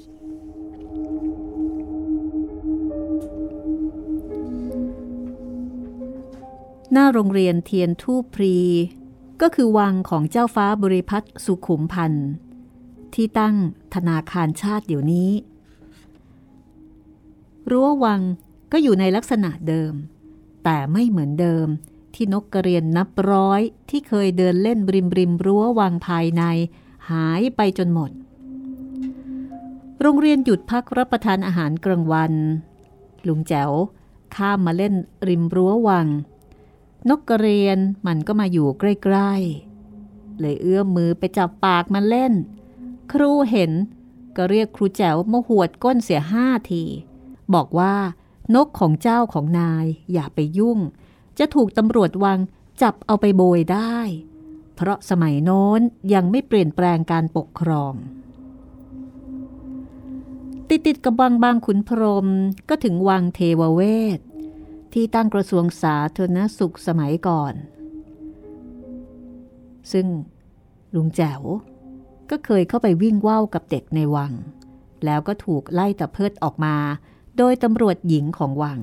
[6.92, 8.56] หน้าโรงเรียนเทียนทูพรี
[9.42, 12.30] ก็คือวังของเจ้าฟ้าบริพัตรสุขุมพันธ์
[13.14, 13.56] ที่ตั้ง
[13.96, 15.32] ธนาคารชาติเดี๋ยวนี้
[17.70, 18.22] รั้ววัง
[18.72, 19.94] ก็อยู่ในลักษณะเดิม
[20.64, 21.68] แต่ไม่เหมือนเดิม
[22.14, 26.44] ที่นกกระเรียนนับร้อยที่เคยเดินเล่นริมริมรั้ววังภายใน
[27.10, 28.12] หายไปจนหมด
[30.02, 32.34] โรงเรียนหยุดพักรับประทานอาหารกลางวัน
[33.28, 33.72] ลุงแจ๋ว
[34.36, 34.94] ข้ามมาเล่น
[35.28, 36.08] ริมรั้ววัง
[37.10, 42.34] นกกระเรียนมันก็มาอยู่ใกล้ๆ เลยเอื้อมมือไปจับปากมันเล่น
[43.12, 43.72] ครูเห็น
[44.36, 46.84] ก็เรียกครูแจ๋วมาหวดก้นเสียห้าที
[47.54, 47.96] บอกว่า
[48.56, 50.80] นกของเจ้าของนายอย่าไปยุ่ง
[51.40, 52.40] จะถูกตำรวจวัง
[52.82, 53.98] จับเอาไปโบยได้
[54.76, 55.82] เพราะสมัยโน้น
[56.14, 57.94] ยังไม่เปลี่ยนแปลงการปกครอง
[60.70, 62.28] ติดติดกับวังบางขุนพรม
[62.70, 63.82] ก็ถึงวังเทวเว
[64.18, 64.20] ศ
[64.94, 67.54] ที่ตั้งกระทรวงสาธารณสุขสมัยก่อน
[69.92, 70.08] ซึ่ง
[70.96, 71.42] ลุงแจ๋ว
[72.30, 74.34] ก็เคยเข้าไปวิ่งว่าวกับเด็กในวัง
[75.06, 76.76] แล้วก็ถูกไล่ตะเพิดออกมา
[77.44, 78.80] โดยตำรวจหญิงของวัง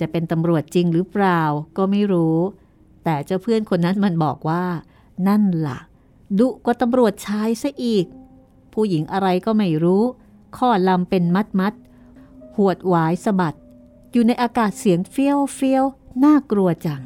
[0.00, 1.40] จะเป็นตำรวจจริงหรือเปล่า
[1.76, 2.38] ก็ไม่รู้
[3.04, 4.64] แต่เจ้าเพื่อนคนนั้นมันบอกว่า
[5.28, 5.78] นั่นละ่ะ
[6.38, 8.06] ดุกว่าตำรวจชายซะอีก
[8.72, 10.02] ผู้หญิงอะไรก็ไม่รู้
[10.56, 11.74] ข้อลำเป็นมัดมัด
[12.56, 13.56] หวดหวายสะบัด
[14.12, 15.84] อยู่ในอากาศเสียงเฟี้ยวเฟี้ยว
[16.24, 17.02] น่ากลัวจัง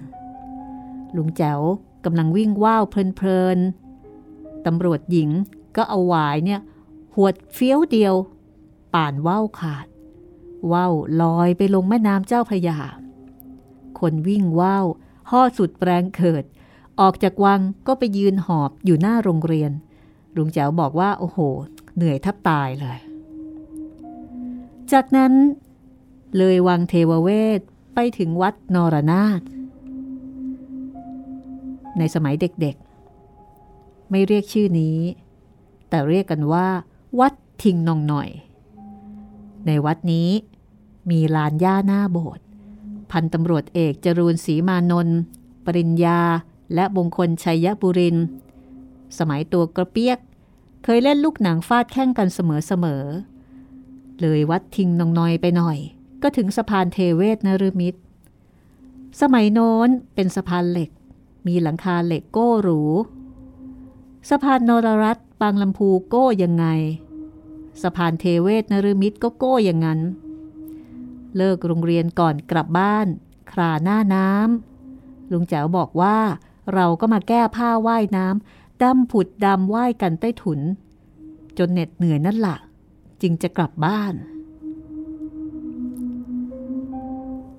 [1.17, 1.61] ลุงแจ๋ว
[2.05, 5.31] กำลังวิ่งว่าวเพลินๆตำรวจหญิง
[5.77, 6.61] ก็เอาหวายเนี่ย
[7.15, 8.15] หวดเฟี้ยวเดียว
[8.95, 9.87] ป่านว่าวขาด
[10.73, 10.93] ว่าว
[11.23, 12.79] ลอยไปลงแม่น้ำเจ้าพระยา
[13.99, 14.87] คนวิ่งว่าว
[15.31, 16.45] ห่อสุดแรงเกิด
[17.01, 19.73] ออกจากวังก็ไปยืนหอบอยู่หน้าโรงเรียน
[20.37, 21.39] ลุงแจ๋วบอกว่า โอ้โห
[21.97, 22.99] เหนื่อยทับตายเลย
[24.93, 25.33] จากนั้น
[26.37, 27.61] เลยวังเทวเวศ
[27.95, 29.41] ไปถึงวัดนรนาถ
[31.99, 34.99] ในสมัยเด็กๆ ไม่เรียกชื่อนี้
[35.89, 36.69] แต่เรียกกันว่า
[37.21, 38.29] วัดทิงนองหน่อย
[39.67, 40.29] ในวัดนี้
[41.11, 42.45] มีลานหญ้าหน้าโบสถ์
[43.11, 45.19] พันตำรวจเอกจรูนศรีมานนท์
[45.65, 46.21] ปริญญา
[46.75, 48.17] และบงคลชัยบุริน
[49.19, 50.19] สมัยตัวกระเปียก
[50.85, 55.79] เคยเล่นลูกหนังฟาดแข่งกันเสมอๆ เลยวัดทิ้งนองนอยไปหน่อย
[56.23, 58.01] ก็ถึงสะพานเทเวศนรมิตร
[59.21, 60.91] สมัยโน้นเป็นสะพานเหล็ก
[61.47, 62.83] มีหลังคาเหล็กโก้หรู
[64.31, 66.67] สะพานนรรัตบางลำพูโก้ยังไง
[67.83, 70.01] สะพานเทเวศนรมิตรก็โก้อย่างนั้น
[71.37, 73.07] เลิกโรงเรียนก่อนกลับบ้าน
[73.53, 76.19] คราหน้าน้ำลุงแจ๋วบอกว่า
[76.75, 80.61] เราก็มาแก้ผ้าว่ายน้ำดำผุดดำว่ายกันใต้ถุน
[81.59, 82.57] จนเหน็ดเหนื่อยนั่นละ่ะ
[83.23, 84.15] จึงจะกลับบ้าน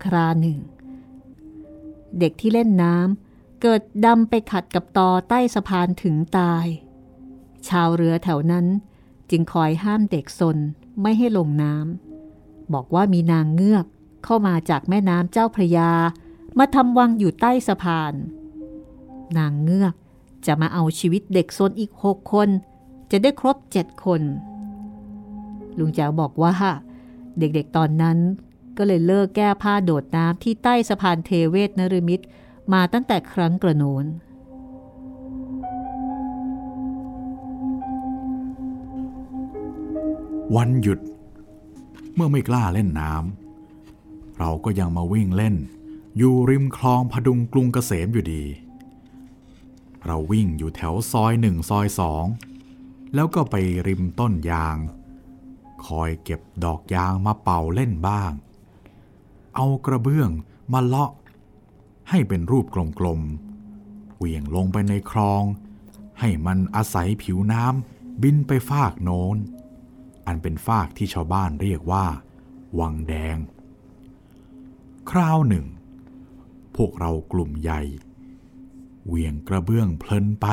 [0.03, 0.59] คราหนึ่ง
[2.19, 6.65] เด็กที่เล่นน้ำเกิดดำไปขัดกับตอใต้สะพานถึงตาย
[7.67, 8.65] ชาวเรือแถวนั้น
[9.31, 10.57] จึงคอยห้ามเด็กซน
[11.01, 13.85] ไม่ให้ลงน้ำบอกว่ามีนางเงือก
[14.23, 15.91] เข้ามาจากแม่น้ำเจ้าพระยา
[16.57, 18.13] มาทำวังอยู่ใต้สะพาน
[19.37, 19.93] นางเงือก
[20.45, 22.49] จะมาเอาชีวิตเด็กซนอีกหกคน
[23.11, 24.21] จะได้ครบเจ็ดคน
[25.77, 26.53] ลุงแจ๋วบอกว่า
[27.39, 28.17] เด็กๆตอนนั้น
[28.77, 32.25] ก็เลยเลิกแก้ผ้าโดดน้ำที่ใต้สะพานเทเวศนรมิตร
[32.73, 34.05] มาตั้งแต่ครั้งกระโนน
[40.55, 40.99] วันหยุด
[42.15, 45.55] เมื่อไม่กล้าเล่นน้ำเราก็ยังมาวิ่งเล่น
[46.17, 48.43] อยู่ริมคลองพดุงกรุงเกษมอยู่ดี
[50.05, 52.25] เราวิ่งอยู่แถวซอยหนึ่งซอยสอง
[53.13, 53.55] แล้วก็ไป
[53.87, 54.77] ริมต้นยาง
[55.85, 58.31] คอยเก็บดอกยางมาเป่าเล่นบ้าง
[59.55, 60.29] เอากระเบื้อง
[60.73, 61.11] มาเลาะ
[62.09, 62.65] ให้เป็นรูป
[62.99, 65.43] กลมๆเหวี่ยงลงไปในคลอง
[66.19, 69.37] ให้มันอาศัยผิวน้ำบินไปฟากโน้น
[70.27, 72.05] อันเป็นฟากที่ชาวบ้านเรียกว่า
[72.79, 73.37] วังแดง
[75.09, 75.65] คราวหนึ่ง
[76.75, 77.81] พวกเรากลุ่มใหญ่
[79.07, 80.47] เวียงกระเบื้องเพลินไป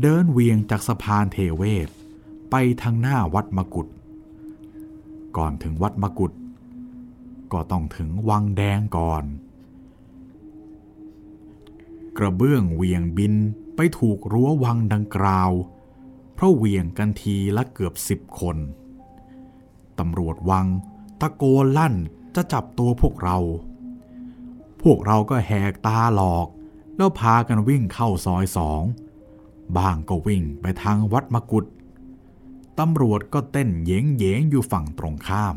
[0.00, 1.88] เดินเวียงจากสะพานเทเวศ
[2.50, 3.88] ไปทางหน้าวัดมกุฎ
[5.36, 6.32] ก่อนถึงวัดมกุฎ
[7.52, 9.24] ก็ต้องถึงวังแดงก่อน
[12.18, 13.34] กระเบื้องเวียงบิน
[13.76, 15.50] ไปถูกรั้ววังดังกล่าว
[16.36, 18.56] เพราะเวียงกันทีละเกือบสิบคน
[19.98, 20.66] ตำรวจวัง
[21.20, 21.94] ตะโกนลั่น
[22.34, 23.38] จะจับตัวพวกเรา
[24.82, 26.48] พวกเราก็แหกตาหลอก
[26.96, 28.82] แล้วพากันวิ่งเข้าซอยสอง
[29.76, 31.64] บางก็วิ่งไปทางวัดมกุฎ
[32.78, 35.56] ตำรวจก็เต้นเยงเยงอยู่ฝั่งตรงข้าม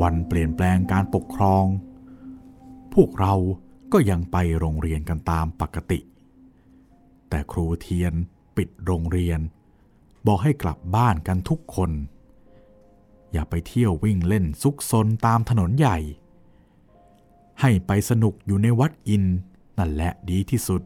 [0.00, 1.64] วันเปลี่ยนแปลงการปกครอง
[2.94, 3.34] พวกเรา
[3.92, 6.00] ก็ยังไปโรงเรียนกันตามปกติ
[7.28, 8.14] แต่ครูเทียน
[8.56, 9.40] ปิดโรงเรียน
[10.26, 11.90] บอกให้กลับบ้านกันทุกคน
[13.32, 15.98] อย่าไปเที่ยววิ่งเล่นซุกซนตามถนนใหญ่
[17.60, 19.24] ให้ไปสนุกอยู่ในวัดอิน
[19.78, 20.82] นั่นแหละดีที่สุด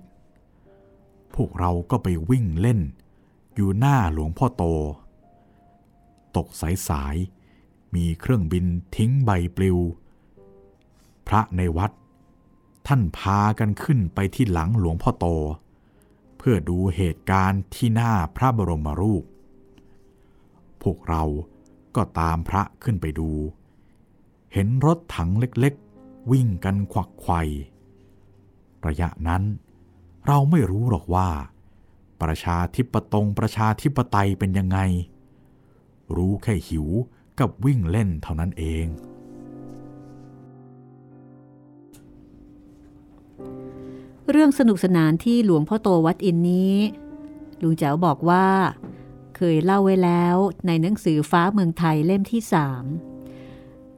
[1.35, 2.81] พวกเราก็ไปวิ่งเล่น
[3.55, 4.63] อยู่หน้าหลวงพ่อโต
[6.37, 7.17] ตกสายสาย
[7.95, 8.67] มีเครื่องบิน
[8.97, 9.79] ทิ้งใบปลิว
[11.29, 11.93] พระในวัด
[12.87, 15.27] ท่านพากันขึ้นไปที่หลังหลวงพ่อโต
[16.39, 19.25] เพื่อดูเหตุการณ์ที่หน้าพระบรมรูป
[20.83, 21.23] พวกเรา
[21.97, 23.31] ก็ตามพระขึ้นไปดู
[24.53, 27.41] เห็นรถถังเล็กๆ วิ่งกันควักไขว่
[28.87, 29.43] ระยะนั้น
[30.27, 31.29] เราไม่รู้หรอกว่า
[32.23, 34.79] ประชาธิปตงประชาธิปไตยเป็นยังไง
[36.17, 36.89] รู้แค่หิว
[37.41, 38.87] กับวิ่งเล่นเท่านั้นเอง
[44.31, 46.77] เรื่องสนุกสนานที่หลวงพ่อโตวัดอินนี้
[47.63, 48.47] ลุงแจ๋วบอกว่า
[49.37, 50.37] เคยเล่าไว้แล้ว
[50.67, 52.85] ในหนังสือฟ้าเมืองไทยเล่มที่สาม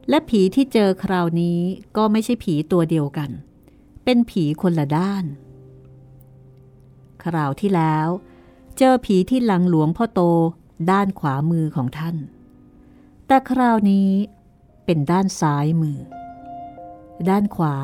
[0.08, 1.60] และผีที่เจอคราวนี้
[1.96, 3.30] ก็ไม่ใช่ผีตัวเดียวกัน
[4.04, 5.24] เป็นผีคนละด้าน
[7.24, 8.08] คราวที่แล้ว
[8.78, 10.20] เจอผีที่หลังหลวงพ่อโต
[10.90, 12.16] ด้านขวามือของท่าน
[13.26, 14.10] แต่คราวนี้
[14.84, 15.98] เป็นด้านซ้ายมือ
[17.28, 17.76] ด้านขวา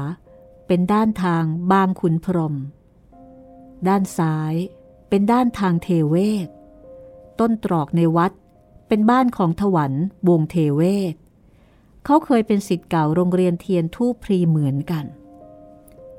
[0.67, 2.55] เป็นด้านทางบางขุนพรม
[3.89, 4.55] ด้านซ้าย
[5.09, 6.49] เป็นด้านทางเทเวศ
[7.41, 8.33] ต้นตรอกในวัด
[8.89, 9.93] เป็นบ้านของถวัน
[10.29, 11.15] วงเทเวศ
[12.05, 15.05] เขาเคยเป็นสิทธิ์เก่าโรงเรียนเทียนทูพรีเหมือนกัน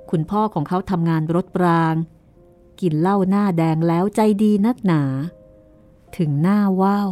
[0.09, 1.95] คุณพ่อของเขาทำงานรถราง
[2.81, 5.03] กินเหล้าหน้าแดงแล้วใจดีนักหนา
[6.17, 7.09] ถึงหน้าว่าว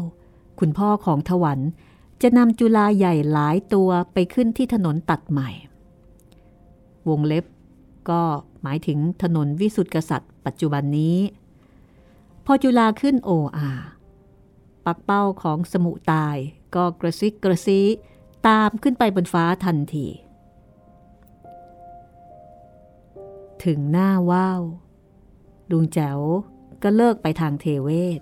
[0.59, 1.59] คุณพ่อของถวัน
[2.21, 5.49] จะนำจุลาใหญ่หลายตัวไปขึ้นที่ถนนตัดใหม่
[7.09, 7.45] วงเล็บ
[8.09, 8.21] ก็
[8.63, 11.17] หมายถึงถนนวิสุทธิกษัตริย์ ปัจจุบันนี้
[12.45, 13.71] พอจุลาขึ้นโออา
[14.85, 16.37] ปักเป้าของสมุตาย
[16.75, 17.81] ก็กระซิกกระซี
[18.47, 20.07] ตามขึ้นไปบนฟ้าทันที
[23.63, 24.61] ถึงหน้าว่าว
[25.71, 26.19] ลุงแจ๋ว
[26.83, 27.89] ก็เลิกไปทางเทเว
[28.19, 28.21] ศ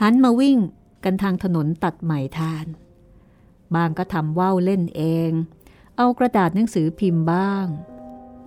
[0.00, 0.58] หันมาวิ่ง
[1.04, 2.66] กันทางถนนตัดใหม่ทาน
[3.74, 5.30] บางก็ทำว่าวเล่นเอง
[5.96, 7.66] เอากระดาษหนังสือพิมพ์บ้าง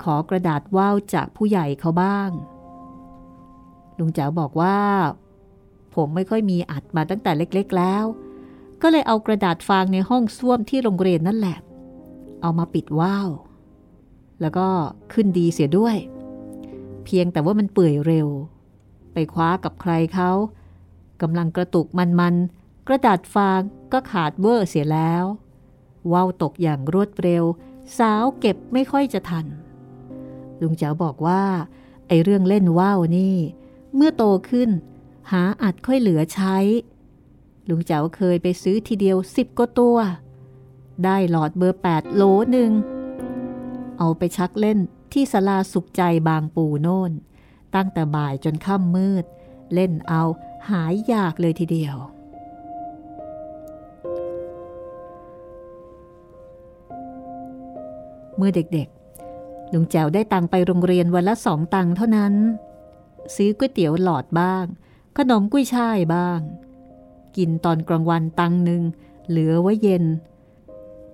[0.03, 2.29] ขอกระดาษว่าวจากผู้ใหญ่เขาบ้าง
[3.97, 4.77] ลุงแจ๋วบอกว่า
[5.95, 8.03] ผมไม่ค่อยมีอัดมาตั้งแต่เล็กๆแล้ว
[8.81, 11.57] ก็เลยเอากระดาษฟางในห้องส้วมที่โรงเรียนนั่นแหละ
[12.41, 13.29] เอามาปิดว่าว
[14.41, 14.67] แล้วก็
[15.13, 15.95] ขึ้นดีเสียด้วย
[17.05, 18.27] เพียงแต่ว่ามันเปื่อยเร็ว
[19.13, 20.31] ไปคว้ากับใครเขา
[21.21, 23.61] กำลังกระตุกมันๆกระดาษฟาง
[23.93, 25.23] ก็ขาดเวอร์เสียแล้ว
[26.11, 27.43] ว่าวตกอย่างรวดเร็ว
[27.97, 29.45] สาวเก็บไม่ค่อยจะทัน
[30.61, 31.43] ลุงเจ๋าบอกว่า
[32.07, 33.35] ไอเรื่องเล่นว่าวนี่
[33.95, 34.69] เมื่อโตขึ้น
[35.31, 36.57] หาอัดค่อยเหลือใช้
[37.69, 39.97] ลุงเจ๋าเคยไปซื้อทีเดียวสิบกว่าตัว
[41.03, 42.71] ได้หลอดเบอร์แปดโหลหนึ่ง
[43.97, 44.79] เอาไปชักเล่น
[45.13, 47.11] ที่สลาสุขใจบางปูโน่น
[47.75, 49.25] ตั้งแต่บ่ายจนค่ำมืด
[49.73, 50.23] เล่นเอา
[50.69, 51.97] หายยากเลยทีเดียว
[58.37, 58.89] เมื่อเด็ก
[59.73, 62.33] ลุงแจวได้ตังไปโรงเรียนวันละสองตังเท่านั้น
[63.35, 64.65] ซื้อก๋วยเตี๋ยวหลอดบ้าง
[65.17, 66.39] ขนมกุ้ยช่ายบ้าง
[67.37, 68.83] กินตอนกลางวันตังหนึ่ง
[69.29, 70.03] เหลือไว้เย็น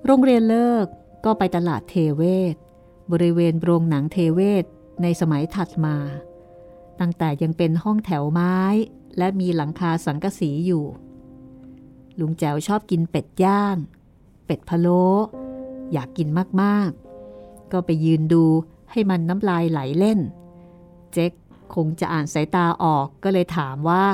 [0.06, 0.86] โรงเรียนเลิก
[1.26, 2.56] ก็ไปตลาดเทเวศ
[3.12, 4.66] บริเวณโรงหนังเทเวศ
[5.02, 5.98] ในสมัยถัดมา
[7.00, 8.58] ตั้งแต่ยังเป็นห้องแถวไม้
[9.18, 10.86] และมีหลังคาสังกะสีอยู่
[12.20, 13.78] ลุงแจวชอบกินเป็ดย่าง
[14.46, 15.06] เป็ดพะโล้
[15.92, 16.28] อยากกิน
[16.62, 17.05] มากๆ
[17.72, 18.44] ก็ไปยืนดู
[18.92, 20.20] ให้มันน้ำลายไหลเล่น
[21.14, 21.32] เจ๊ก
[21.76, 24.06] คงจะอ่านสายตาออกก็เลยถามว่า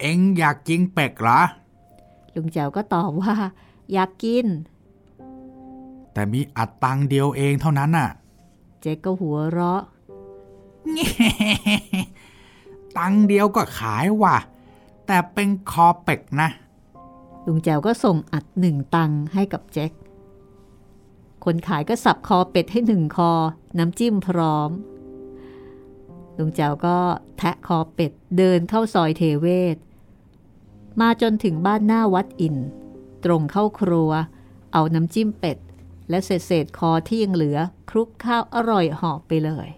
[0.00, 1.40] เอ็งอยากกินเป็กเหรอ
[2.34, 3.34] ลุงแจวก็ตอบว่า
[3.92, 4.46] อยากกิน
[6.12, 8.08] แต่มีอัดตังเดียวเองเท่านั้นน่ะ
[8.80, 9.82] เจ๊กก็หัวเราะ
[12.98, 14.36] ตังเดียวก็ขายว่ะ
[15.06, 16.48] แต่เป็นคอเป็กนะ
[17.46, 19.92] ลุงแจวก็ส่งอัดหนึ่งตังให้กับแจ็ค
[21.48, 23.32] คนขายก็สับคอเป็ดให้หนึ่งคอ
[23.78, 24.70] น้ำจิ้มพร้อม
[26.38, 26.98] ลุงแจวก็
[27.38, 29.76] แทะคอเป็ดเดินเข้าซอยเทเวศ
[31.00, 32.56] มาจนถึงบ้านหน้าวัดอิน
[33.24, 34.10] ตรงเข้าครัว
[34.72, 35.58] เอาน้ำจิ้มเป็ด
[36.10, 37.58] และเศษเศษคอที่ยังเหลือ
[37.90, 39.68] คลุกข้าวอร่อยหอบไปเลย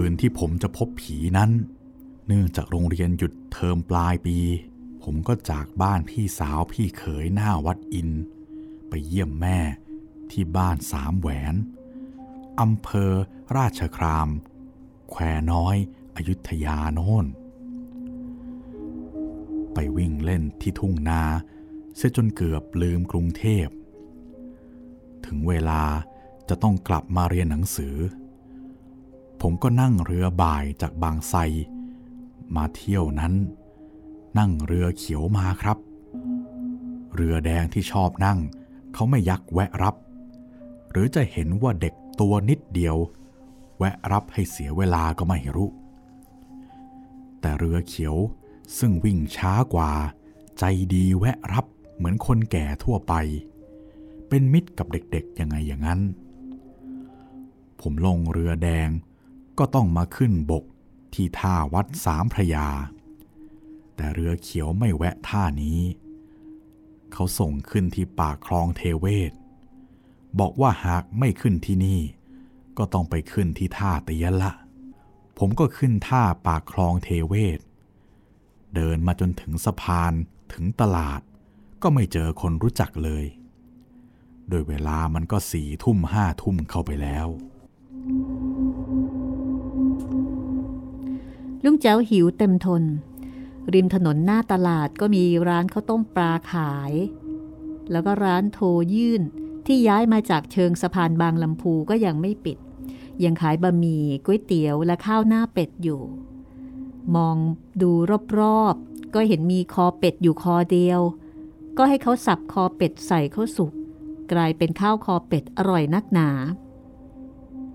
[0.00, 1.50] คืนที่ผมจะพบผีนั้น
[2.26, 4.38] เนื่องจากโรงเรียนหยุดเทอมปลายปี
[5.02, 8.10] ผมก็จากบ้านพี่สาวพี่เขยหน้าวัดอิน
[8.88, 9.58] ไปเยี่ยมแม่
[10.30, 11.54] ที่บ้านสามแหวน
[12.60, 13.12] อำเภอ
[13.56, 14.28] ราชคราม
[15.10, 15.22] แคว
[15.52, 15.76] น้อย
[16.16, 17.26] อยุธยาโน่น
[19.74, 21.22] ไปวิ่งเล่นที่ทุ่งนา
[21.96, 23.66] เสียจนเกือบลืมกรุงเทพ
[25.26, 25.82] ถึงเวลา
[26.48, 27.96] จะต้องกลับมาเรียนหนังสือ
[29.40, 31.40] ผมก็นั่งเรือบ่ายจากบางไทร
[32.56, 33.34] มาเที่ยวนั้น
[34.38, 35.78] นั่งเรือเขียวมาครับ
[37.14, 38.38] เรือแดงที่ชอบนั่ง
[38.94, 39.94] เขาไม่ยักแวะรับ
[40.90, 42.96] หรือจะเห็นว่าเด็กตัวนิดเดียว
[43.78, 45.70] แวะรับให้เสียเวลาก็ไม่รู้
[47.40, 48.16] แต่เรือเขียว
[48.78, 49.92] ซึ่งวิ่งช้ากว่า
[50.58, 50.64] ใจ
[50.94, 51.66] ดีแวะรับ
[51.96, 53.14] เหมือนคนแก่ทั่วไป
[54.28, 56.00] เป็นมิตรกับเด็กๆยังไงอย่างนั้น
[57.80, 58.88] ผมลงเรือแดง
[59.58, 60.64] ก็ต้องมาขึ้นบก
[61.14, 62.68] ที่ท่าวัดสามพระยา
[63.96, 65.80] แต่เรือเขียวไม่แวะท่านี้
[67.12, 69.32] เขาส่งขึ้นที่ปากคลองเทเวศ
[70.38, 72.00] บอกว่าหากไม่ขึ้นที่นี่
[72.78, 74.52] ก็ต้องไปขึ้นที่ท่าเตียละ
[75.38, 77.60] ผมก็ขึ้นท่าปากคลองเทเวศ
[78.74, 80.12] เดินมาจนถึงสะพาน
[80.52, 81.20] ถึงตลาด
[81.82, 83.24] ก็ไม่เจอคนรู้จักเลย
[84.48, 87.26] โดยเวลามันก็สี่ทุ่มห้าทุ่มเข้าไปแล้ว
[91.64, 92.82] ลุงแจ๋วหิวเต็มทน
[93.74, 96.92] ริมถนนหน้าตลาดก็มีร้านข้าวต้มปลาขาย
[97.90, 98.58] แล้วก็ร้านโท
[98.94, 99.22] ยื่น
[99.66, 102.58] ที่ย้ายมาจากเชิงสะพานบางลำพูก็ยังไม่ปิด
[103.24, 106.02] ยังขายบะหมี่ก๋วยเตี๋ยวและข้าวหน้าเป็ดอยู่
[107.14, 107.36] มอง
[107.82, 107.90] ดู
[108.38, 111.00] รอบๆ ก็เห็นมีคอเป็ดอยู่คอเดียว
[111.78, 113.72] ก็ให้เขาสับคอเป็ดใส่ข้าวสุก
[114.32, 116.30] กลายเป็นข้าวคอเป็ดอร่อยนักหนา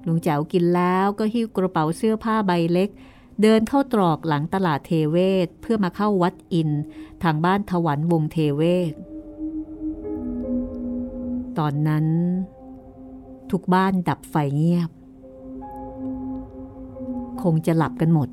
[0.07, 2.89] ลุงแจ๋วกินแล้วก็หิ้วกระเป๋าเสื้อผ้าใบเล็ก
[3.41, 6.69] เดินเข้าตรอกหลังตลาดเทเวศเพื่อมาเข้าวัดอิน
[7.23, 8.93] ทางบ้านถวันวงเทเวศ
[11.57, 12.05] ตอนนั้น
[13.51, 14.89] ทุกบ้านดับไฟเงียบ
[17.41, 18.29] คงจะหลับกันหมด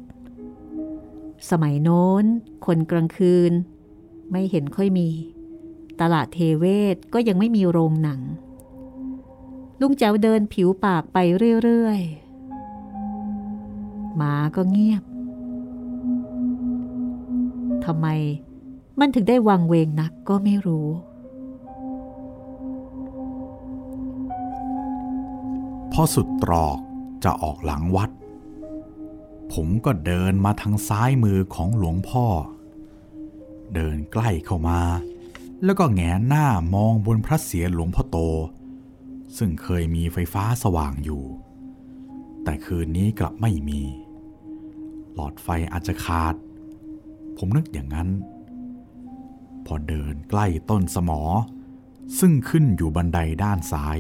[1.51, 2.25] สมัยโน้น
[2.67, 3.53] คนกลางคืน
[4.31, 5.09] ไม่เห็นค่อยมี
[6.01, 8.21] ตลาดเทเวศก็ยังไม่มีโรงหนัง
[9.81, 11.19] ลุงแจ๋วเดินผิวปากไป
[11.63, 12.20] เรื่อยๆ
[14.17, 15.03] หมาก็เงียบ
[17.85, 18.07] ทำไม
[18.99, 20.89] มันถึงได้วังเวงนักก็ไม่รู้
[25.93, 26.79] พอสุดตรอก
[27.25, 28.11] จะออกหลังวัด
[29.53, 32.27] ผมก็เดินมาทางซ้ายมือของหลวงพ่อ
[33.75, 34.81] เดินใกล้เข้ามา
[35.65, 38.17] แล้วก็แงนหน้ามองบนพระเศียรหลวงพ่อโต
[39.37, 41.25] ซึ่งเคยมีไฟฟ้าสว่างอยู่
[42.45, 43.83] แต่คืนนี้กลับไม่มี
[45.15, 46.35] หลอดไฟอาจจะขาด
[47.37, 48.09] ผมนึกอย่างนั้น
[49.67, 51.23] พอเดินใกล้ต้นสมอ
[52.19, 53.99] ซึ่งขึ้นอยู่บันไดด้านซ้าย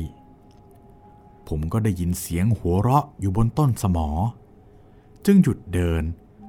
[1.49, 4.09] ผมก็ได้ยินเสียงหัวเราะอยู่บนต้นสมอ
[5.27, 6.05] จึงหยุดเดิน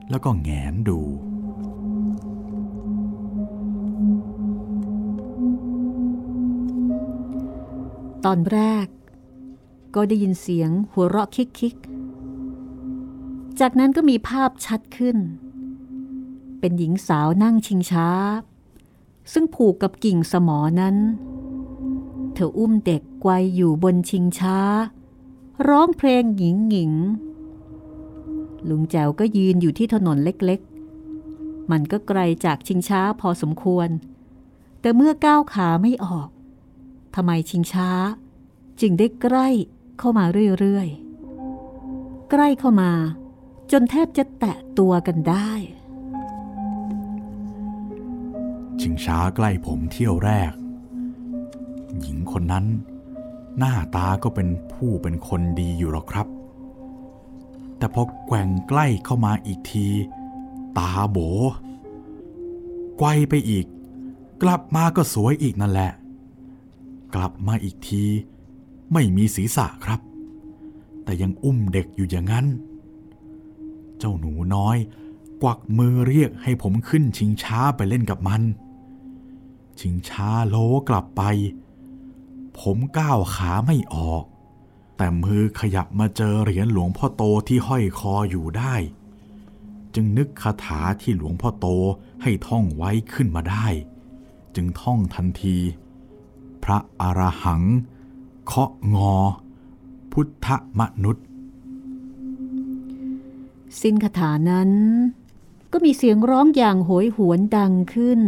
[0.09, 0.99] แล้วก็แงนดู
[8.25, 8.85] ตอนแรก
[9.95, 11.27] ก็ได้ยินเสียงหัวเราะ
[11.59, 15.17] คิกๆจากนั้นก็มีภาพชัดขึ้น
[16.59, 18.07] เป็นหญิงสาวนั่งชิงช้า
[19.33, 20.95] ซึ่งผูกกับกิ่งสมอนั้น
[22.33, 24.57] เธออุ้มเด็กไกวอยู่บนชิงช้า
[25.67, 26.91] ร้องเพลงหญิงหญิง
[28.69, 33.89] ลุงแจวก็ยืนอยู่ที่ถนนเล็กๆ มันก็ไกลจากชิงช้าพอสมควร
[34.81, 36.29] แต่เมื่อก้าวขาไม่ออก
[37.15, 37.89] ทำไมชิงช้า
[38.81, 39.47] จึงได้ใกล้
[40.01, 40.25] เข้ามา
[40.59, 42.91] เรื่อยๆ ใกล้เข้ามา
[43.71, 45.51] จนแทบจะแตะตัวกันได้
[48.81, 50.51] ชิงช้าใกล้ผมเที่ยวแรก
[52.01, 52.65] หญิงคนนั้น
[53.57, 56.27] หน้าตาก็เป็นผู้เป็นคนดีอยู่หรอกครับ
[57.77, 59.87] แต่พอแกว่งใกล้เข้ามาอีกที
[60.77, 61.17] ตาโบ
[62.97, 63.65] ไกวไปอีก
[64.43, 65.91] กลับมาก็สวยอีกนั่นแหละ
[67.15, 68.05] กลับมาอีกที
[68.93, 69.99] ไม่มีศีรษะครับ
[71.03, 72.45] แต่ยังอุ้มเด็กอยู่อย่างนั้น
[73.97, 74.77] เจ้าหนูน้อย
[75.41, 78.41] กวักมือเรียกให้ผมขึ้นชิงช้าไปเล่นกับมัน
[79.79, 80.55] ชิงช้าโล
[80.89, 81.23] กลับไป
[82.59, 84.23] ผมก้าวขาไม่ออก
[84.97, 88.75] แต่มือขยับมาเจอเหรียญหลวงพ่อโตที่ห้อยคออยู่ได้
[89.95, 91.67] จึงนึกคาถาที่หลวงพ่อโต
[92.21, 93.67] ให้ท่องไว้ขึ้นมาได้
[94.55, 95.57] จึงท่องทันที
[96.63, 97.61] พระอรหัง
[98.45, 99.15] เคาะงอ
[100.11, 100.47] พุทธ
[100.79, 101.25] มนุษย์
[103.81, 104.71] สิ้นคาถานั้น
[105.71, 108.19] ก็มีเสียงร้องอย่างโหยหวนดังขึ้น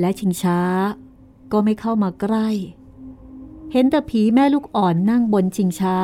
[0.00, 0.60] และชิงช้า
[1.52, 2.48] ก็ไม่เข้ามาใกล้
[3.72, 5.96] เห็นแต่ผีแม่ลูกอ่อนนั่งบนชิงช้า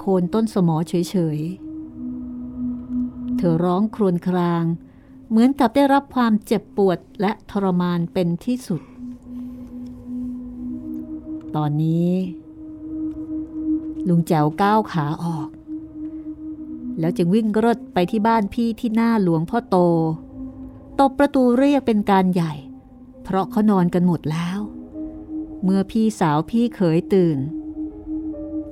[0.00, 4.64] โคนต้นสมอเฉยๆ เธอร้องครวญคราง
[5.28, 8.82] เหมือนกับได้รับความเจ็บปวดและทรมานเป็นที่สุด
[11.56, 12.12] ตอนนี้
[14.08, 15.48] ลุงแจวก้าวขาออก
[16.98, 19.76] แล้วจึงวิ่งรถไปที่บ้านพี่ที่หน้าหลวงพ่อโต
[21.00, 22.54] ตบประตูเรียกเป็นการใหญ่
[23.22, 24.58] เพราะเขานอนกันหมดแล้ว
[25.64, 27.38] เมื่อพี่สาวพี่เขยตื่น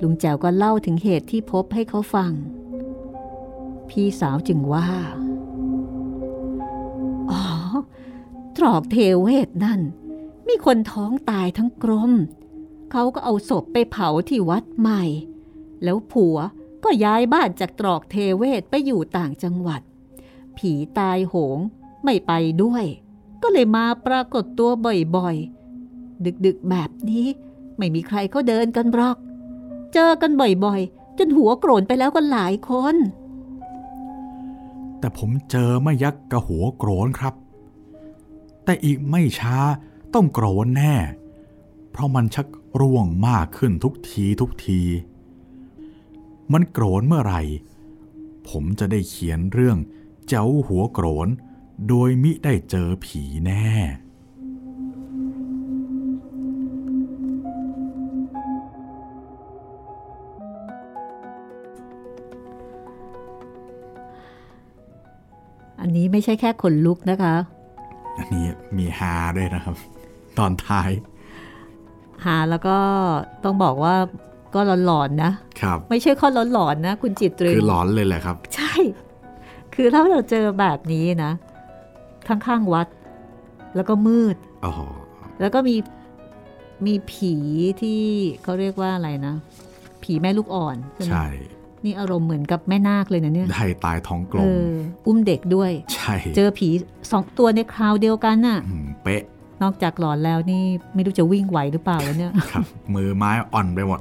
[0.01, 2.31] ลุงแจวก็เล่าถึงเหตุที่พบให้เขาฟัง
[3.89, 4.87] พี่สาวจึงว่า
[7.31, 7.43] อ๋อ
[8.55, 9.81] ตรอกเทเวศนั่น
[10.47, 12.13] มีคนท้องตายทั้งกรม
[12.91, 15.03] เขาก็เอาศพไปเผาที่วัดใหม่
[15.83, 16.37] แล้วผัว
[16.83, 19.81] ก็ย้ายบ้านจากตรอกเทเวศไปอยู่ต่างจังหวัด
[20.57, 21.59] ผีตายโหง
[22.03, 22.31] ไม่ไป
[22.63, 22.85] ด้วย
[23.43, 24.69] ก็เลยมาปรากฏตัว
[25.17, 27.27] บ่อยๆ ดึกๆแบบนี้
[27.77, 29.17] ไม่มีใครเขาเดินกันหรอก
[29.93, 32.95] เจอกันบ่อยๆ จนหัวโกรนไปแล้วก็หลายคน
[34.99, 37.35] แต่ผมเจอไม่ยักษ์กระหัวโกรนครับ
[38.63, 39.57] แต่อีกไม่ช้า
[40.13, 40.95] ต้องโกรนแน่
[41.91, 42.47] เพราะมันชัก
[42.79, 44.81] ร่วงมากขึ้นทุกทีทุกที
[46.53, 47.41] มันโกรนเมื่อไหร่
[48.49, 49.77] ผมจะได้เขียนเรื่อง
[50.27, 51.27] เจ้าหัวโกรน
[51.87, 53.67] โดยมิได้เจอผีแน่
[65.79, 67.35] อันนี้ไม่ใช่แค่ขนลุกนะคะ
[68.17, 68.45] อันนี้
[68.77, 69.75] มีฮาด้วยนะครับ
[70.37, 70.89] ตอนท้าย
[72.25, 72.77] หาแล้วก็
[73.43, 73.95] ต้องบอกว่า
[74.53, 78.73] ก็หลอนๆนะครับ ไม่ใช่ข้อหลอนๆนะ คุณจิตตรึงคือหลอนเลยแหละครับ ใช่
[79.75, 81.31] คือถ้าเราเจอแบบนี้นะ
[82.27, 82.87] ข้างๆวัด
[83.75, 84.35] แล้วก็มืด
[84.65, 84.73] อ๋อ
[85.41, 85.75] แล้วก็มี
[86.85, 87.33] มีผี
[87.81, 88.01] ที่
[88.43, 89.35] เขาเรียกว่าอะไรนะ
[90.03, 91.27] ผีแม่ลูกอ่อนใช่ไหมใช่
[91.85, 94.73] นี่อารมณ์เหมือนกับแม่นาคเลยนะเนี่ย ได้ตายท้องกลเอมอ
[95.05, 96.69] อุ้มเด็กด้วย ใช่ เจอผี
[97.11, 99.23] สองตัวในคราวเดียวกันน่ะมเป๊ะ
[99.65, 100.63] นอกจากหลอนแล้วนี่
[100.93, 103.99] ไม่รู้จะวิ่งไหวหรือเปล่าแล้วเนี่ยครับมือไม้อ่อนไปหมด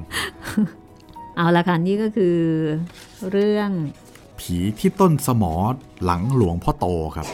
[1.37, 2.37] เอาละค่ะนี่ก็คือ
[3.31, 3.71] เรื่อง
[4.41, 5.53] ผีที่ต้นสมอ
[6.05, 6.87] หลังหลวงพ่อโต
[7.17, 7.27] ครับ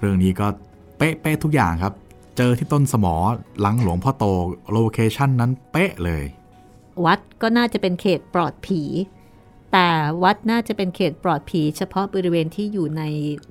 [0.00, 0.46] เรื่องนี้ก็
[0.98, 1.94] เป๊ะเป๊ะทุกอย่างครับ
[2.36, 3.14] เจอที่ต้นสมอ
[3.60, 4.24] หลังหลวงพ่อโต
[4.72, 6.24] โลเคชั่นนั้นเป๊ะเลย
[7.04, 8.82] วัดก็น่าจะเป็นเขตปลอดผี
[9.72, 9.88] แต่
[10.24, 13.02] วัดน่าจะเป็นเขตปลอดผีเฉพาะบริเวณที่อยู่ใน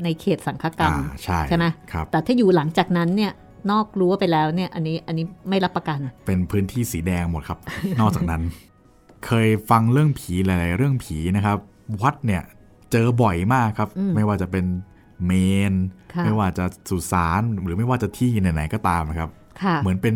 [0.03, 3.31] ในเขตสังฆกรรมอ่าใช่ใช่ไหมครับแต่ถ้าอยู่หลังจากนั้นเนี่ย
[3.71, 7.59] นอกรั้วไปแล้วเนี่ย อันนี้อันนี้ไม่รับประกัน เป็นพื้นที่สีแดงหมดครับ
[7.99, 8.41] นอกจากนั้น
[9.25, 11.57] เคยฟังเรื่องผีหลาย ๆ เรื่องผีนะครับ
[12.01, 12.43] วัดเนี่ย
[12.91, 14.65] เจอบ่อยมากครับอืมไม่ว่าจะเป็น
[15.25, 15.31] เม
[15.71, 15.73] น
[16.13, 19.29] ค่ะไม่ว่าจะสุสานหรือไม่ว่าจะที่ไหน ๆ ก็ตามนะครับ
[19.61, 20.15] ค่ะเหมือนเป็น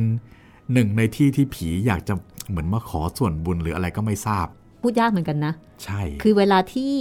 [0.74, 2.14] หนึ่งในที่ที่ผีอยากจะ
[2.50, 4.47] เหมือนมาขอส่วนบุญหรืออะไรก็ไม่ทราบ
[4.82, 6.93] พูดยากเหมือนกันนะ ใช่ คือเวลาที่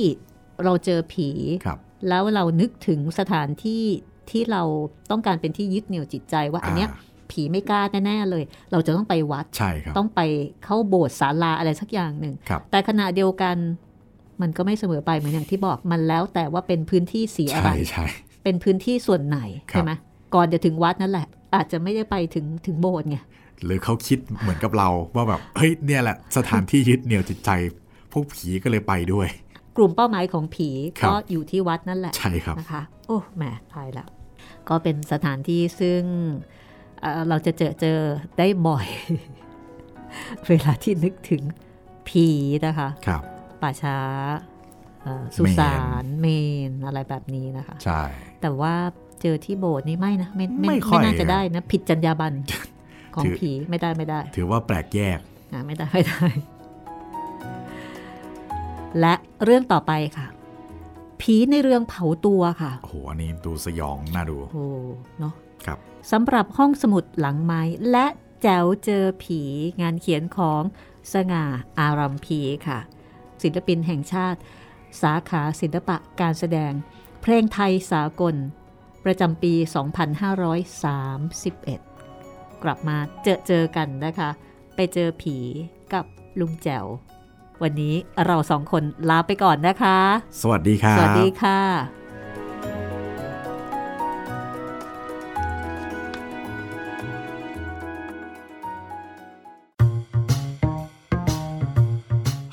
[0.65, 1.29] เราเจอผี
[1.65, 1.79] ครับ
[2.09, 3.83] แล้วเรานึกถึงสถานที่
[4.31, 4.63] ที่เรา
[5.11, 10.21] ต้องการเป็นที่ยึดเหนี่ยวจิตใจว่าอันเนี้ยอ่าผีไม่กล้าแน่ๆเลย เราจะต้องไปวัดใช่ครับต้องไป
[10.65, 13.57] เข้าโบสถ์ศาลาอะไรสักอย่างหนึ่งครับแต่ขณะเดียวกัน
[14.41, 18.07] มันก็ไม่เสมอไปเหมือนอย่างที่บอกมันแล้วแต่ว่าเป็นพื้นที่สีอะไรใช่ใช่
[18.45, 19.93] เป็นพื้นที่ส่วนไหนครับใช่ไหม
[20.35, 23.19] ก่อนจะถึงวัดนั่นแหละ อาจจะไม่ได้ไปถึงถึงโบสถ์ไง
[23.65, 27.51] หรือเขาคิดเหมือนกับเราว่าแบบเฮ้ยเนี่ยแหละสถานที่ยึดเหนี่ยวจิตใจ
[28.13, 29.29] พวกผีก็เลยไปด้วย
[29.77, 30.69] กลุ่มเป้าหมายของผี
[31.01, 34.09] ครับก็อยู่ที่วัดนั่นแหละใช่ครับนะคะ โอ้แหมตายแล้ว
[34.71, 36.01] ก็เป็นสถานที่ซึ่ง
[37.01, 37.99] เอ่อเราจะเจอเจอ
[38.39, 38.87] ได้บ่อย
[40.49, 41.43] เวลาที่นึกถึง
[42.09, 42.27] ผี
[42.67, 43.23] นะคะครับ
[43.63, 43.99] ป่าช้า
[45.03, 46.27] เอ่อสุสานเม
[46.69, 48.01] นอะไรแบบนี้นะคะ ใช่
[48.41, 48.75] แต่ว่า
[49.23, 52.37] เจอที่โบสถ์นี่ไม่นะไม่ไม่ค่อยน่าจะได้นะ ผิดจรรยาบรรณ
[53.15, 55.19] ของถือผีไม่ได้ไม่ได้ ถือว่าแปลกแยก
[55.53, 56.27] อะไม่ได้ไม่ได้
[59.01, 59.15] และ
[59.45, 60.27] เรื่องต่อไปค่ะ
[61.21, 64.67] ผีในเรื่องเผาตัวค่ะ โอ้โห อันนี้ดูสยองน่าดู โอ้
[65.19, 65.35] เนาะ
[65.67, 65.79] ครับ
[66.11, 68.07] สำหรับห้องสมุดหลังไม้ และ
[68.43, 69.41] แจ๋วเจอผี
[69.81, 70.63] งานเขียนของ
[71.13, 71.45] สง่า
[71.79, 72.79] อารัมพีค่ะ
[73.43, 74.39] ศิลปินแห่งชาติ
[75.03, 76.73] สาขาศิลปะการแสดง
[77.23, 78.35] เพลงไทยสากล
[79.05, 79.55] ประจำปี
[80.89, 84.31] 2531 กลับมาเจอเจอกันนะคะ
[84.75, 85.37] ไปเจอผี
[85.95, 86.05] กับ
[86.41, 86.87] ลุงแจ๋ว
[87.63, 87.95] วันนี้
[88.27, 89.99] เราสองคนลาไปก่อนนะคะ
[90.41, 91.59] สวัสดีครับสวัสดีค่ะ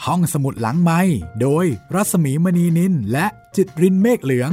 [0.06, 1.00] ห้องสมุดหลังไม้
[1.42, 3.26] โดยรัสมีมณีนินและ
[3.56, 4.52] จิตรินเมฆเหลือง